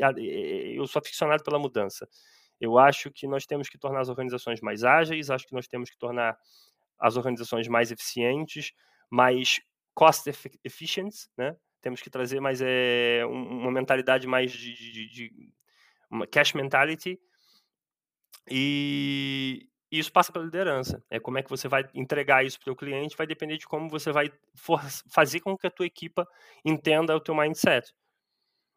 [0.75, 2.07] Eu sou aficionado pela mudança.
[2.59, 5.89] Eu acho que nós temos que tornar as organizações mais ágeis, acho que nós temos
[5.89, 6.37] que tornar
[6.99, 8.73] as organizações mais eficientes,
[9.09, 9.59] mais
[9.93, 10.29] cost
[10.63, 11.55] efficient, né?
[11.81, 15.53] Temos que trazer mais é, uma mentalidade mais de, de, de
[16.09, 17.19] uma cash mentality
[18.49, 19.67] e
[19.99, 21.03] isso passa pela liderança.
[21.09, 23.89] É como é que você vai entregar isso para o cliente, vai depender de como
[23.89, 24.31] você vai
[25.09, 26.27] fazer com que a tua equipa
[26.63, 27.93] entenda o teu mindset.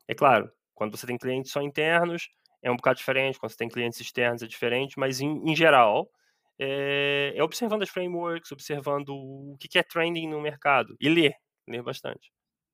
[0.08, 2.30] É claro, quando você tem clientes só internos,
[2.62, 6.10] é um bocado diferente, quando você tem clientes externos é diferente, mas em, em geral,
[6.58, 11.34] é, é, observando as frameworks, observando o que, que é trending no mercado e ler,
[11.68, 12.32] ler bastante.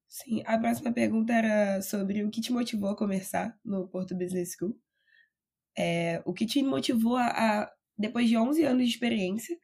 [0.09, 4.57] Sim, a próxima pergunta era sobre o que te motivou a começar no Porto Business
[4.59, 4.77] School.
[5.79, 9.57] É, o que te motivou a, a, depois de 11 anos de experiência,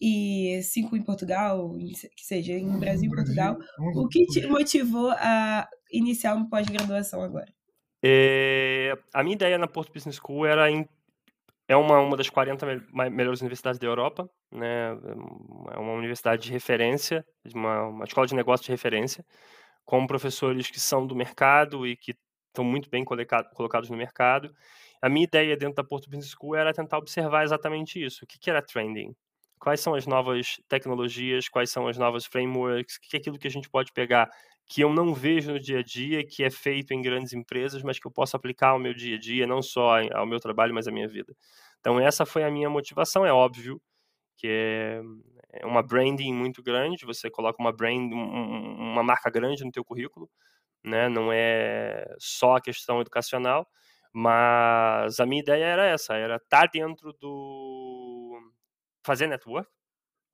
[0.00, 1.72] e cinco em Portugal,
[2.16, 3.56] que seja em Brasil e Portugal,
[3.94, 7.46] o que te motivou a iniciar uma pós-graduação agora?
[8.02, 10.84] É, a minha ideia na Porto Business School era em
[11.68, 14.90] é uma, uma das 40 me melhores universidades da Europa, né?
[15.72, 19.24] É uma universidade de referência, uma, uma escola de negócio de referência,
[19.84, 22.16] com professores que são do mercado e que
[22.48, 24.52] estão muito bem colocados no mercado.
[25.02, 28.24] A minha ideia dentro da Porto Business School era tentar observar exatamente isso.
[28.24, 29.14] O que, que era trending?
[29.58, 31.48] Quais são as novas tecnologias?
[31.48, 32.96] Quais são as novas frameworks?
[32.96, 34.30] O que é aquilo que a gente pode pegar
[34.66, 37.98] que eu não vejo no dia a dia, que é feito em grandes empresas, mas
[37.98, 40.86] que eu posso aplicar ao meu dia a dia, não só ao meu trabalho, mas
[40.88, 41.34] à minha vida.
[41.80, 43.80] Então essa foi a minha motivação, é óbvio
[44.38, 45.02] que é,
[45.52, 50.30] é uma branding muito grande, você coloca uma brand, uma marca grande no teu currículo,
[50.84, 51.08] né?
[51.08, 53.66] Não é só a questão educacional,
[54.12, 58.40] mas a minha ideia era essa, era estar dentro do
[59.04, 59.68] fazer network,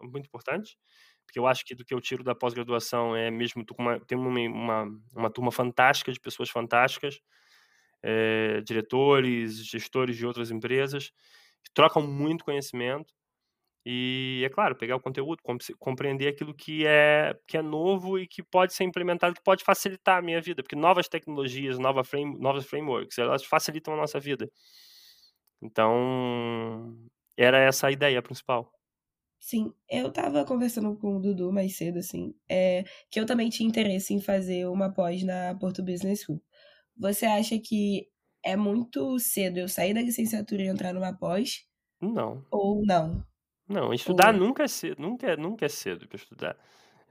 [0.03, 0.77] muito importante,
[1.27, 3.65] porque eu acho que do que eu tiro da pós-graduação é mesmo
[4.07, 7.21] tem uma, uma, uma, turma fantástica de pessoas fantásticas,
[8.03, 11.11] é, diretores, gestores de outras empresas,
[11.63, 13.15] que trocam muito conhecimento
[13.91, 15.41] e, é claro, pegar o conteúdo,
[15.79, 20.19] compreender aquilo que é, que é novo e que pode ser implementado, que pode facilitar
[20.19, 24.47] a minha vida, porque novas tecnologias, nova frame, novas frameworks, elas facilitam a nossa vida.
[25.63, 26.95] Então,
[27.35, 28.71] era essa a ideia principal.
[29.41, 33.67] Sim, eu tava conversando com o Dudu mais cedo, assim, é, que eu também tinha
[33.67, 36.43] interesse em fazer uma pós na Porto Business School.
[36.95, 38.07] Você acha que
[38.45, 41.65] é muito cedo eu sair da licenciatura e entrar numa pós?
[42.03, 42.45] Não.
[42.51, 43.25] Ou não?
[43.69, 46.57] Não, estudar nunca é cedo, nunca é, nunca é cedo para estudar.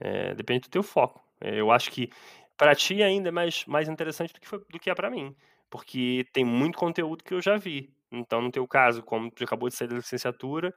[0.00, 1.22] É, depende do teu foco.
[1.40, 2.10] É, eu acho que
[2.56, 5.34] para ti ainda é mais, mais interessante do que, foi, do que é para mim,
[5.70, 7.92] porque tem muito conteúdo que eu já vi.
[8.10, 10.74] Então, no teu caso, como tu acabou de sair da licenciatura,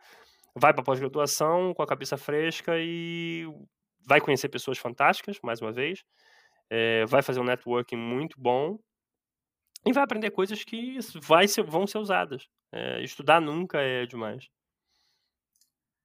[0.56, 3.46] vai para pós-graduação com a cabeça fresca e
[4.06, 6.04] vai conhecer pessoas fantásticas, mais uma vez,
[6.70, 8.78] é, vai fazer um networking muito bom
[9.86, 12.48] e vai aprender coisas que vai ser, vão ser usadas.
[12.72, 14.48] É, estudar nunca é demais.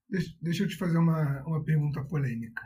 [0.09, 2.63] Deixa, deixa, eu te fazer uma, uma pergunta polêmica.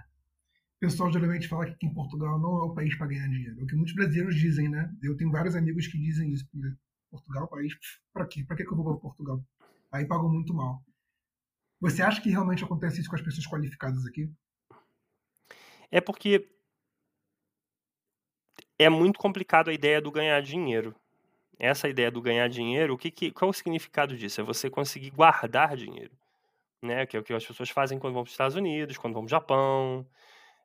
[0.76, 3.60] O pessoal geralmente fala que em Portugal não é o país para ganhar dinheiro.
[3.60, 4.92] É o que muitos brasileiros dizem, né?
[5.02, 6.46] Eu tenho vários amigos que dizem isso.
[7.10, 7.74] Portugal, país,
[8.12, 8.44] para quê?
[8.44, 9.44] Para que eu vou para Portugal?
[9.92, 10.82] Aí pagam muito mal.
[11.80, 14.30] Você acha que realmente acontece isso com as pessoas qualificadas aqui?
[15.90, 16.48] É porque
[18.78, 20.94] é muito complicado a ideia do ganhar dinheiro.
[21.58, 24.40] Essa ideia do ganhar dinheiro, o que, que qual é o significado disso?
[24.40, 26.12] É você conseguir guardar dinheiro,
[26.82, 27.06] né?
[27.06, 29.22] Que é o que as pessoas fazem quando vão para os Estados Unidos, quando vão
[29.22, 30.06] para o Japão,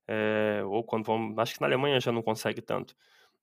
[0.07, 2.95] é, ou quando vão, acho que na Alemanha já não consegue tanto.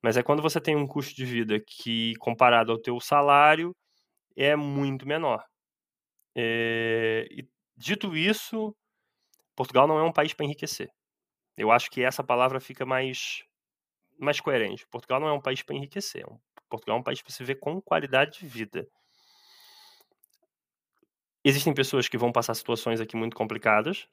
[0.03, 3.75] Mas é quando você tem um custo de vida que comparado ao teu salário
[4.37, 5.45] é muito menor.
[6.37, 8.77] É, e Dito isso,
[9.57, 10.89] Portugal não é um país para enriquecer.
[11.57, 13.43] Eu acho que essa palavra fica mais,
[14.19, 14.87] mais coerente.
[14.89, 16.25] Portugal não é um país para enriquecer.
[16.69, 18.87] Portugal é um país para se ver com qualidade de vida.
[21.45, 24.07] Existem pessoas que vão passar situações aqui muito complicadas.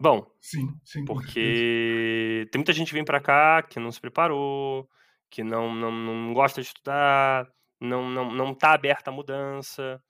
[0.00, 4.88] Bom, sim, sim, porque tem muita gente que vem para cá que não se preparou,
[5.28, 7.48] que não, não, não gosta de estudar,
[7.80, 10.00] não não não está aberta à mudança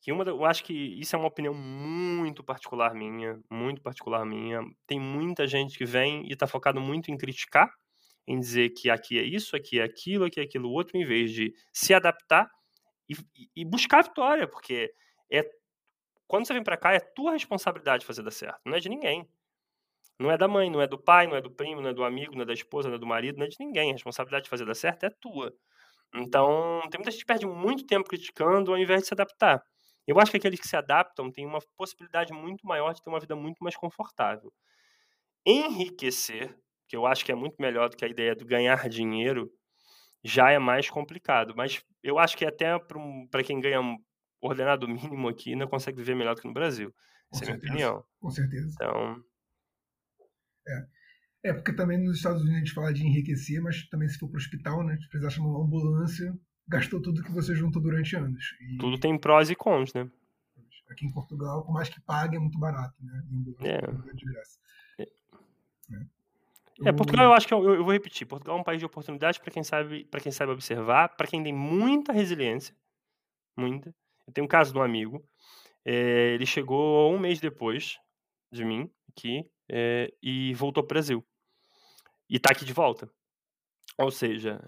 [0.00, 4.60] que uma, eu acho que isso é uma opinião muito particular minha, muito particular minha.
[4.86, 7.68] Tem muita gente que vem e está focado muito em criticar,
[8.26, 11.32] em dizer que aqui é isso, aqui é aquilo, aqui é aquilo outro, em vez
[11.32, 12.48] de se adaptar
[13.08, 13.16] e,
[13.56, 14.92] e buscar a vitória, porque
[15.30, 15.48] é
[16.26, 19.26] quando você vem para cá é tua responsabilidade fazer dar certo, não é de ninguém.
[20.20, 22.04] Não é da mãe, não é do pai, não é do primo, não é do
[22.04, 23.90] amigo, não é da esposa, não é do marido, não é de ninguém.
[23.90, 25.54] A responsabilidade de fazer dar certo é tua.
[26.14, 29.62] Então, tem muita gente que perde muito tempo criticando ao invés de se adaptar.
[30.06, 33.20] Eu acho que aqueles que se adaptam têm uma possibilidade muito maior de ter uma
[33.20, 34.52] vida muito mais confortável.
[35.46, 39.52] Enriquecer, que eu acho que é muito melhor do que a ideia do ganhar dinheiro,
[40.22, 41.54] já é mais complicado.
[41.56, 42.78] Mas eu acho que até
[43.30, 43.96] para quem ganha um
[44.40, 46.94] ordenado mínimo aqui, não consegue viver melhor do que no Brasil.
[47.32, 48.04] Essa é a minha opinião.
[48.20, 48.72] Com certeza.
[48.74, 49.22] Então.
[50.66, 50.86] É.
[51.44, 54.28] é, porque também nos Estados Unidos a gente fala de enriquecer, mas também se for
[54.28, 54.96] para o hospital, né?
[54.96, 58.54] Se precisar chamar uma ambulância, gastou tudo que você juntou durante anos.
[58.60, 58.78] E...
[58.78, 60.10] Tudo tem prós e cons, né?
[60.90, 63.22] Aqui em Portugal, por mais que pague, é muito barato, né?
[63.30, 64.14] E ambulância é.
[64.14, 64.58] de graça.
[64.98, 66.17] É.
[66.84, 68.26] É, Portugal eu acho que eu, eu, vou repetir.
[68.26, 71.42] Portugal é um país de oportunidade para quem sabe, para quem sabe observar, para quem
[71.42, 72.74] tem muita resiliência,
[73.56, 73.94] muita.
[74.26, 75.24] Eu tenho um caso de um amigo.
[75.84, 77.98] É, ele chegou um mês depois
[78.52, 81.26] de mim aqui é, e voltou para o Brasil
[82.28, 83.10] e está aqui de volta.
[83.96, 84.60] Ou seja,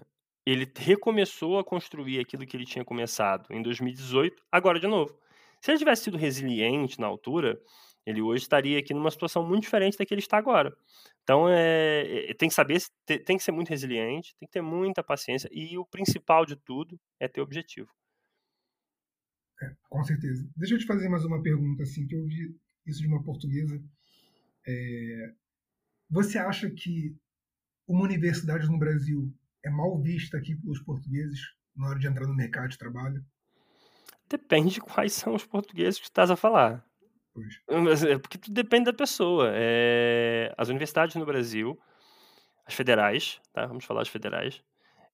[0.45, 5.17] ele recomeçou a construir aquilo que ele tinha começado em 2018, agora de novo.
[5.61, 7.61] Se ele tivesse sido resiliente na altura,
[8.05, 10.75] ele hoje estaria aqui numa situação muito diferente da que ele está agora.
[11.23, 15.49] Então, é, tem que saber, tem que ser muito resiliente, tem que ter muita paciência
[15.51, 17.89] e o principal de tudo é ter objetivo.
[19.61, 20.49] É, com certeza.
[20.55, 23.81] Deixa eu te fazer mais uma pergunta, assim, que eu ouvi isso de uma portuguesa.
[24.67, 25.33] É,
[26.09, 27.15] você acha que
[27.87, 29.31] uma universidade no Brasil
[29.63, 31.39] é mal vista aqui pelos portugueses
[31.75, 33.23] na hora de entrar no mercado de trabalho?
[34.27, 36.85] Depende de quais são os portugueses que estás a falar.
[37.33, 38.03] Pois.
[38.03, 39.51] É porque tudo depende da pessoa.
[39.53, 41.79] É, as universidades no Brasil,
[42.65, 43.65] as federais, tá?
[43.65, 44.63] Vamos falar as federais,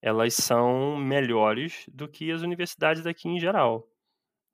[0.01, 3.88] elas são melhores do que as universidades daqui em geral.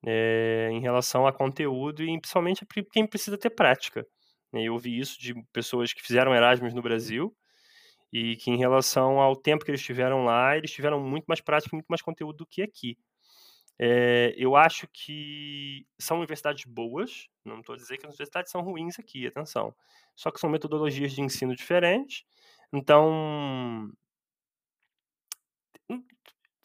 [0.06, 4.06] É, em relação a conteúdo e principalmente quem precisa ter prática.
[4.52, 4.64] Né?
[4.64, 7.34] Eu ouvi isso de pessoas que fizeram Erasmus no Brasil
[8.12, 11.76] e que em relação ao tempo que eles tiveram lá, eles tiveram muito mais prática,
[11.76, 12.96] muito mais conteúdo do que aqui.
[13.78, 18.98] É, eu acho que são universidades boas, não estou dizendo que as universidades são ruins
[18.98, 19.74] aqui, atenção.
[20.14, 22.24] Só que são metodologias de ensino diferentes.
[22.72, 23.90] Então.
[25.90, 26.04] Hum,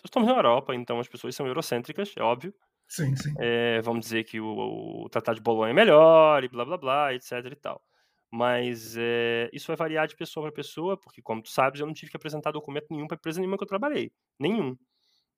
[0.06, 2.54] estamos na Europa, então as pessoas são eurocêntricas, é óbvio.
[2.88, 3.34] Sim, sim.
[3.40, 7.14] É, vamos dizer que o, o, Tratado de Bolonha é melhor e blá blá blá,
[7.14, 7.84] etc e tal.
[8.32, 11.94] Mas é, isso vai variar de pessoa para pessoa, porque, como tu sabes, eu não
[11.94, 14.12] tive que apresentar documento nenhum para empresa nenhuma que eu trabalhei.
[14.40, 14.78] Nenhum.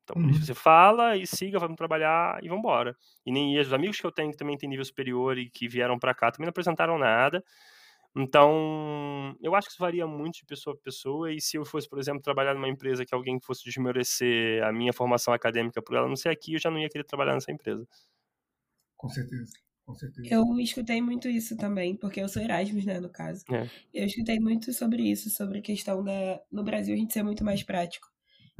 [0.04, 0.34] Então, uhum.
[0.34, 2.96] você fala e siga, vamos trabalhar e vamos embora.
[3.26, 5.68] E nem e os amigos que eu tenho que também têm nível superior e que
[5.68, 7.44] vieram para cá também não apresentaram nada.
[8.16, 11.32] Então, eu acho que isso varia muito de pessoa para pessoa.
[11.32, 14.92] E se eu fosse, por exemplo, trabalhar numa empresa que alguém fosse desmerecer a minha
[14.92, 17.88] formação acadêmica por ela não ser aqui, eu já não ia querer trabalhar nessa empresa.
[18.98, 19.54] Com certeza.
[19.86, 20.28] Com certeza.
[20.30, 23.44] Eu escutei muito isso também, porque eu sou Erasmus, né, no caso.
[23.52, 23.68] É.
[23.94, 26.42] Eu escutei muito sobre isso, sobre a questão da.
[26.52, 28.11] No Brasil a gente ser muito mais prático.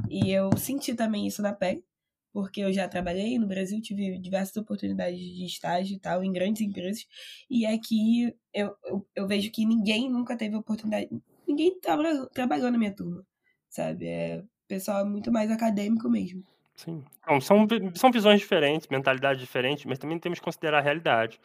[0.08, 1.84] E eu senti também isso na pele,
[2.32, 6.62] porque eu já trabalhei no Brasil, tive diversas oportunidades de estágio e tal, em grandes
[6.62, 7.06] empresas,
[7.48, 11.08] e aqui eu, eu, eu vejo que ninguém nunca teve oportunidade,
[11.46, 13.24] ninguém tra trabalhou na minha turma,
[13.68, 14.06] sabe?
[14.06, 16.42] É pessoal muito mais acadêmico mesmo.
[16.74, 17.04] Sim.
[17.20, 21.38] Então, são, são visões diferentes, mentalidade diferente, mas também temos que considerar a realidade.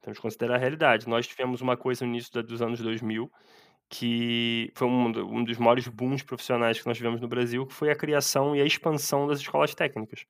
[0.00, 1.08] Temos que considerar a realidade.
[1.08, 3.30] Nós tivemos uma coisa no início dos anos 2000
[3.92, 7.90] que foi um, um dos maiores booms profissionais que nós tivemos no Brasil, que foi
[7.90, 10.24] a criação e a expansão das escolas técnicas,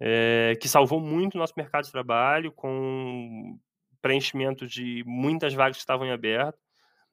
[0.00, 3.58] é, que salvou muito o nosso mercado de trabalho, com
[4.00, 6.58] preenchimento de muitas vagas que estavam em aberto.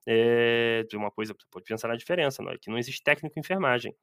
[0.06, 3.42] É, de uma coisa, pode pensar na diferença, não, é que não existe técnico em
[3.42, 3.94] enfermagem.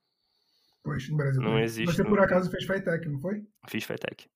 [0.82, 1.94] Pois, no Brasil não existe.
[1.94, 3.46] Você, por acaso, fez FITEC, não foi?
[3.68, 4.28] Fiz FITEC.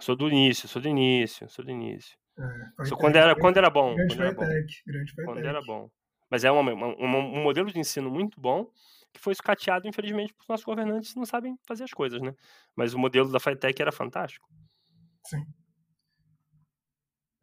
[0.00, 2.16] Sou do início, sou do início, sou do início.
[2.38, 3.94] É, quando, era, quando era bom.
[3.94, 4.46] Grande quando era bom.
[4.86, 5.90] grande Quando era bom.
[6.30, 8.70] Mas é uma, uma, um modelo de ensino muito bom
[9.12, 12.34] que foi escateado, infelizmente, por nossos governantes não sabem fazer as coisas, né?
[12.74, 14.48] Mas o modelo da FITEC era fantástico.
[15.24, 15.42] Sim.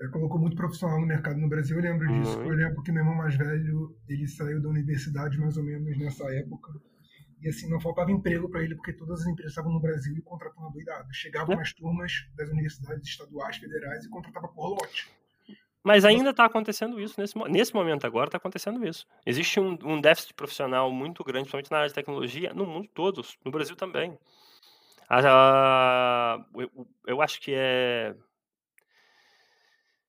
[0.02, 2.38] É, colocou muito profissional no mercado no Brasil, eu lembro disso.
[2.38, 2.52] Muito.
[2.52, 6.24] Eu lembro que meu irmão mais velho, ele saiu da universidade mais ou menos nessa
[6.36, 6.72] época.
[7.44, 10.22] E assim, não faltava emprego para ele, porque todas as empresas estavam no Brasil e
[10.22, 11.14] contratando doidado.
[11.14, 11.62] Chegavam é.
[11.62, 15.12] as turmas das universidades estaduais, federais e contratava por lote.
[15.84, 19.06] Mas ainda está acontecendo isso, nesse, nesse momento agora está acontecendo isso.
[19.26, 23.22] Existe um, um, déficit profissional muito grande, principalmente na área de tecnologia, no mundo todo,
[23.44, 24.18] no Brasil também.
[26.56, 28.16] eu, eu acho que é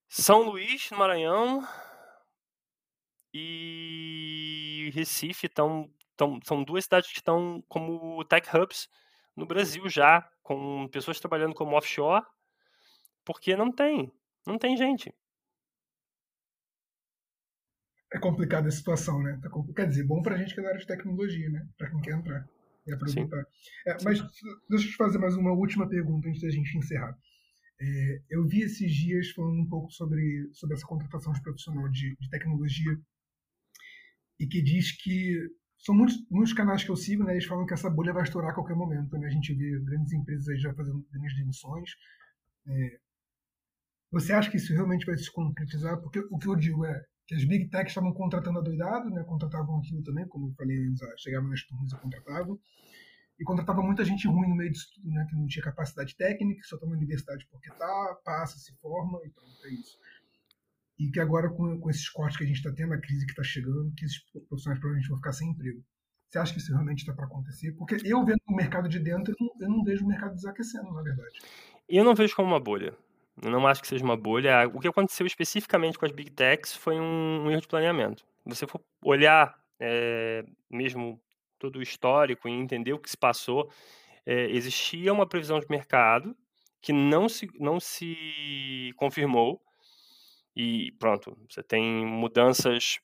[0.09, 1.67] São Luís, no Maranhão,
[3.33, 8.89] e Recife estão então, são duas cidades que estão como tech hubs
[9.37, 12.25] no Brasil já, com pessoas trabalhando como offshore,
[13.25, 14.13] porque não tem,
[14.47, 15.13] não tem gente.
[18.15, 19.39] é complicada a situação, né?
[19.43, 21.67] Tá Quer dizer, bom pra gente que é da área de tecnologia, né?
[21.77, 22.49] Pra quem quer entrar
[22.87, 23.45] e aproveitar.
[23.87, 24.21] É, mas
[24.71, 27.19] deixa eu te fazer mais uma última pergunta antes da gente encerrar.
[27.81, 32.17] É, eu vi esses dias falando um pouco sobre, sobre essa contratação de profissional de,
[32.17, 32.97] de tecnologia
[34.39, 35.51] e que diz que
[35.85, 37.33] são muitos, muitos canais que eu sigo, né?
[37.33, 39.27] Eles falam que essa bolha vai estourar a qualquer momento, né?
[39.27, 41.91] A gente vê grandes empresas aí já fazendo grandes demissões.
[42.67, 42.99] É,
[44.11, 46.01] você acha que isso realmente vai se concretizar?
[46.01, 49.23] Porque o que eu digo é que as big techs estavam contratando adoidado, né?
[49.25, 52.59] Contratavam aquilo também, como eu falei antes, chegavam nas turmas e contratavam.
[53.39, 55.27] E contratava muita gente ruim no meio disso tudo, né?
[55.29, 59.29] Que não tinha capacidade técnica, só está na universidade porque tá, passa, se forma e
[59.29, 59.99] pronto, é isso.
[60.99, 63.33] E que agora, com, com esses cortes que a gente está tendo, a crise que
[63.33, 64.19] está chegando, que esses
[64.49, 65.83] profissionais provavelmente vão ficar sem emprego.
[66.29, 67.73] Você acha que isso realmente está para acontecer?
[67.73, 70.93] Porque eu vendo o mercado de dentro, eu não, eu não vejo o mercado desaquecendo,
[70.93, 71.39] na verdade.
[71.89, 72.97] Eu não vejo como uma bolha.
[73.43, 74.69] Eu não acho que seja uma bolha.
[74.73, 78.25] O que aconteceu especificamente com as Big Techs foi um, um erro de planeamento.
[78.47, 81.21] Você for olhar é, mesmo
[81.59, 83.71] todo o histórico e entender o que se passou,
[84.27, 86.37] é, existia uma previsão de mercado
[86.81, 89.61] que não se, não se confirmou
[90.57, 92.99] e pronto, você tem mudanças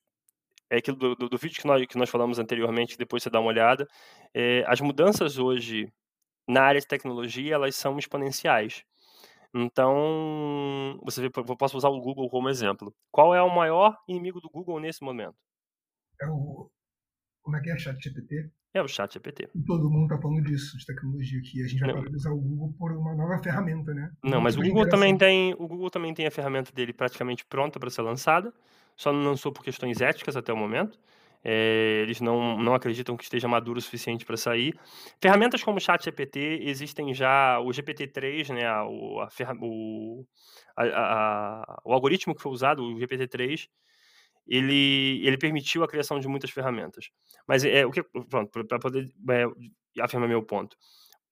[0.70, 3.40] é aquilo do, do, do, vídeo que nós, que nós falamos anteriormente, depois você dá
[3.40, 3.88] uma olhada,
[4.32, 5.92] é, as mudanças hoje
[6.48, 8.84] na área de tecnologia, elas são exponenciais.
[9.54, 12.94] Então, você vê, eu posso usar o Google como exemplo.
[13.10, 15.36] Qual é o maior inimigo do Google nesse momento?
[16.20, 16.70] É o.
[17.42, 17.78] Como é que é?
[17.78, 18.50] Chat GPT?
[18.72, 19.48] É o Chat GPT.
[19.66, 22.72] Todo mundo está falando disso, de tecnologia, que a gente vai poder usar o Google
[22.78, 24.12] por uma nova ferramenta, né?
[24.22, 25.54] Não, mas o Google também tem.
[25.54, 28.52] O Google também tem a ferramenta dele praticamente pronta para ser lançada.
[28.96, 30.98] Só não lançou por questões éticas até o momento.
[31.42, 34.78] É, eles não, não acreditam que esteja maduro o suficiente para sair.
[35.20, 39.28] Ferramentas como o ChatGPT existem já, o GPT-3, né, a, o, a,
[39.62, 40.26] o,
[40.76, 43.68] a, a, o algoritmo que foi usado, o GPT-3,
[44.50, 47.08] ele, ele permitiu a criação de muitas ferramentas.
[47.46, 50.76] Mas é o que, pronto, para poder é, afirmar meu ponto,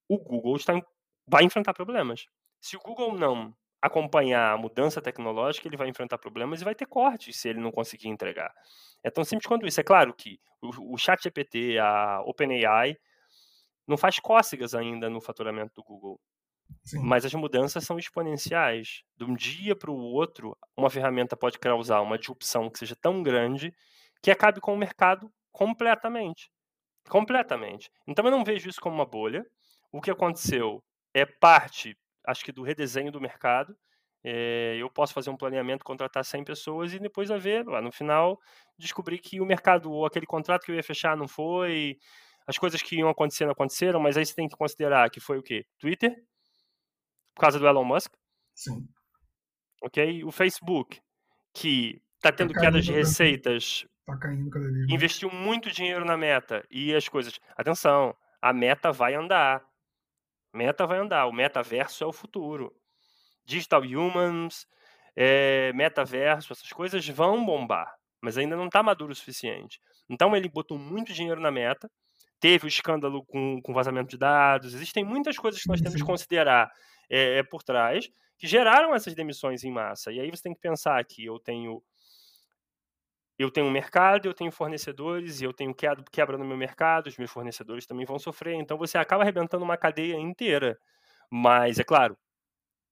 [0.08, 0.80] o Google está,
[1.26, 2.26] vai enfrentar problemas.
[2.60, 3.52] Se o Google não
[3.82, 7.72] acompanhar a mudança tecnológica, ele vai enfrentar problemas e vai ter cortes se ele não
[7.72, 8.52] conseguir entregar.
[9.02, 9.80] É tão simples quanto isso.
[9.80, 12.96] É claro que o, o chat GPT, a OpenAI,
[13.86, 16.20] não faz cócegas ainda no faturamento do Google.
[16.84, 17.00] Sim.
[17.02, 19.02] Mas as mudanças são exponenciais.
[19.16, 23.22] De um dia para o outro, uma ferramenta pode causar uma disrupção que seja tão
[23.22, 23.72] grande
[24.22, 26.50] que acabe com o mercado completamente.
[27.08, 27.90] Completamente.
[28.06, 29.44] Então eu não vejo isso como uma bolha.
[29.92, 30.82] O que aconteceu
[31.14, 31.96] é parte
[32.26, 33.74] acho que do redesenho do mercado.
[34.22, 37.90] É, eu posso fazer um planeamento, contratar 100 pessoas e depois a ver, lá no
[37.92, 38.38] final,
[38.78, 41.96] descobrir que o mercado, ou aquele contrato que eu ia fechar não foi,
[42.46, 45.38] as coisas que iam acontecer não aconteceram, mas aí você tem que considerar que foi
[45.38, 45.64] o quê?
[45.78, 46.16] Twitter,
[47.38, 48.12] por causa do Elon Musk.
[48.52, 48.84] Sim.
[49.80, 50.24] Ok?
[50.24, 51.00] O Facebook,
[51.54, 53.86] que está tendo tá quedas de receitas.
[54.04, 54.90] Tá caindo cada vez.
[54.90, 56.66] Investiu muito dinheiro na meta.
[56.68, 57.38] E as coisas.
[57.56, 58.12] Atenção,
[58.42, 59.64] a meta vai andar.
[60.52, 62.74] Meta vai andar, o metaverso é o futuro.
[63.44, 64.66] Digital Humans,
[65.14, 69.78] é, metaverso, essas coisas vão bombar, mas ainda não está maduro o suficiente.
[70.08, 71.88] Então ele botou muito dinheiro na meta,
[72.40, 76.06] teve o escândalo com, com vazamento de dados, existem muitas coisas que nós temos que
[76.06, 76.72] considerar
[77.10, 80.12] é, por trás que geraram essas demissões em massa.
[80.12, 81.82] E aí você tem que pensar que eu tenho
[83.38, 87.30] eu tenho mercado, eu tenho fornecedores e eu tenho quebra no meu mercado, os meus
[87.30, 88.54] fornecedores também vão sofrer.
[88.54, 90.78] Então você acaba arrebentando uma cadeia inteira.
[91.30, 92.16] Mas, é claro,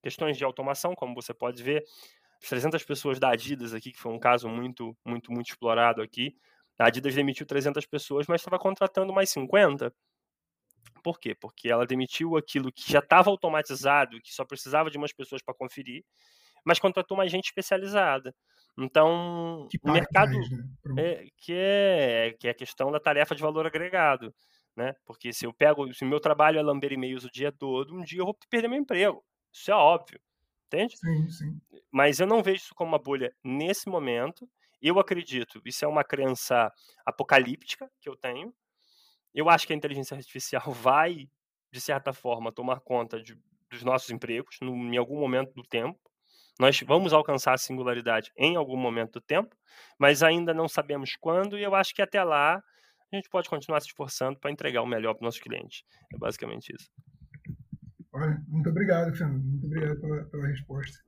[0.03, 1.85] questões de automação, como você pode ver,
[2.43, 6.37] as 300 pessoas da Adidas aqui, que foi um caso muito, muito, muito explorado aqui.
[6.79, 9.93] A Adidas demitiu 300 pessoas, mas estava contratando mais 50.
[11.07, 11.37] Por quê?
[11.37, 15.55] Porque ela demitiu aquilo que já estava automatizado, que só precisava de umas pessoas para
[15.55, 16.05] conferir,
[16.65, 18.35] mas contratou mais gente especializada.
[18.77, 20.65] Então, o mercado mais, né?
[20.99, 24.35] é, que é que é a questão da tarefa de valor agregado,
[24.77, 24.95] né?
[25.05, 28.03] Porque se eu pego, se o meu trabalho é lamber e-mails o dia todo, um
[28.03, 29.25] dia eu vou perder meu emprego.
[29.53, 30.21] Isso é óbvio,
[30.67, 30.97] entende?
[30.97, 31.61] Sim, sim.
[31.93, 34.51] Mas eu não vejo isso como uma bolha nesse momento.
[34.83, 36.69] Eu acredito, isso é uma crença
[37.07, 38.53] apocalíptica que eu tenho.
[39.37, 41.29] Eu acho que a inteligência artificial vai,
[41.71, 43.39] de certa forma, tomar conta de,
[43.71, 46.01] dos nossos empregos no, em algum momento do tempo.
[46.59, 49.55] Nós vamos alcançar a singularidade em algum momento do tempo,
[49.99, 52.63] mas ainda não sabemos quando, e eu acho que até lá
[53.13, 55.85] a gente pode continuar se esforçando para entregar o melhor para os nossos clientes.
[56.15, 56.91] É basicamente isso.
[58.11, 59.45] Olha, muito obrigado, Fernando.
[59.45, 60.99] Muito obrigado pela, pela resposta.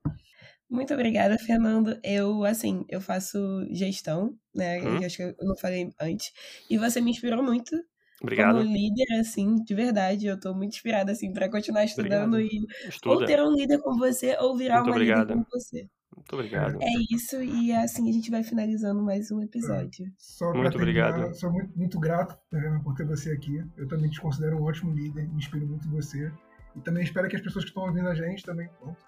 [0.69, 1.99] Muito obrigada, Fernando.
[2.05, 3.39] Eu, assim, eu faço
[3.71, 4.83] gestão, né?
[4.83, 4.99] Hum.
[4.99, 6.31] Eu acho que eu não falei antes.
[6.69, 7.75] E você me inspirou muito
[8.23, 8.59] Obrigado.
[8.59, 12.67] Como líder, assim, de verdade, eu tô muito inspirada, assim, para continuar estudando Obrigado.
[13.05, 15.21] e ou ter um líder como você ou virar muito uma obrigado.
[15.21, 15.89] líder como você.
[16.17, 16.79] Muito obrigado.
[16.83, 20.05] É isso, e assim a gente vai finalizando mais um episódio.
[20.05, 20.11] É.
[20.19, 21.35] Só muito terminar, obrigado.
[21.35, 23.63] Sou muito, muito grato né, por ter você aqui.
[23.77, 26.33] Eu também te considero um ótimo líder, me inspiro muito em você.
[26.75, 28.99] E também espero que as pessoas que estão ouvindo a gente também pronto,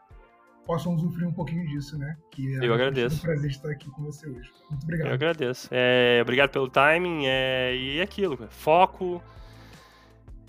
[0.71, 2.17] possam usufruir um pouquinho disso, né?
[2.31, 3.17] Que é eu agradeço.
[3.17, 4.53] um prazer estar aqui com você hoje.
[4.71, 5.09] Muito obrigado.
[5.09, 5.69] Eu agradeço.
[5.73, 9.21] É, obrigado pelo timing é, e é aquilo, foco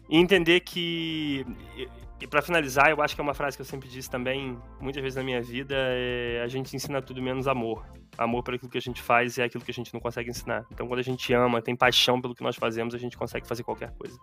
[0.08, 1.44] e entender que
[2.20, 5.02] e para finalizar, eu acho que é uma frase que eu sempre disse também, muitas
[5.02, 7.84] vezes na minha vida, é, a gente ensina tudo menos amor.
[8.16, 10.68] Amor por aquilo que a gente faz é aquilo que a gente não consegue ensinar.
[10.72, 13.64] Então, quando a gente ama, tem paixão pelo que nós fazemos, a gente consegue fazer
[13.64, 14.20] qualquer coisa.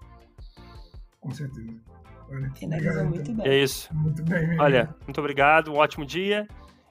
[1.19, 1.75] Com certeza.
[2.31, 3.47] Olha, Finalizou muito bem.
[3.49, 3.89] É isso.
[3.95, 4.63] Muito bem, mesmo.
[4.63, 6.47] Olha, muito obrigado, um ótimo dia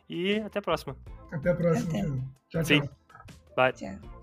[0.09, 0.95] e até a próxima.
[1.31, 1.89] Até a próxima.
[1.89, 2.01] Até.
[2.01, 2.19] Tchau,
[2.49, 2.65] tchau.
[2.65, 2.89] Sim.
[3.55, 3.73] Bye.
[3.73, 4.16] Tchau.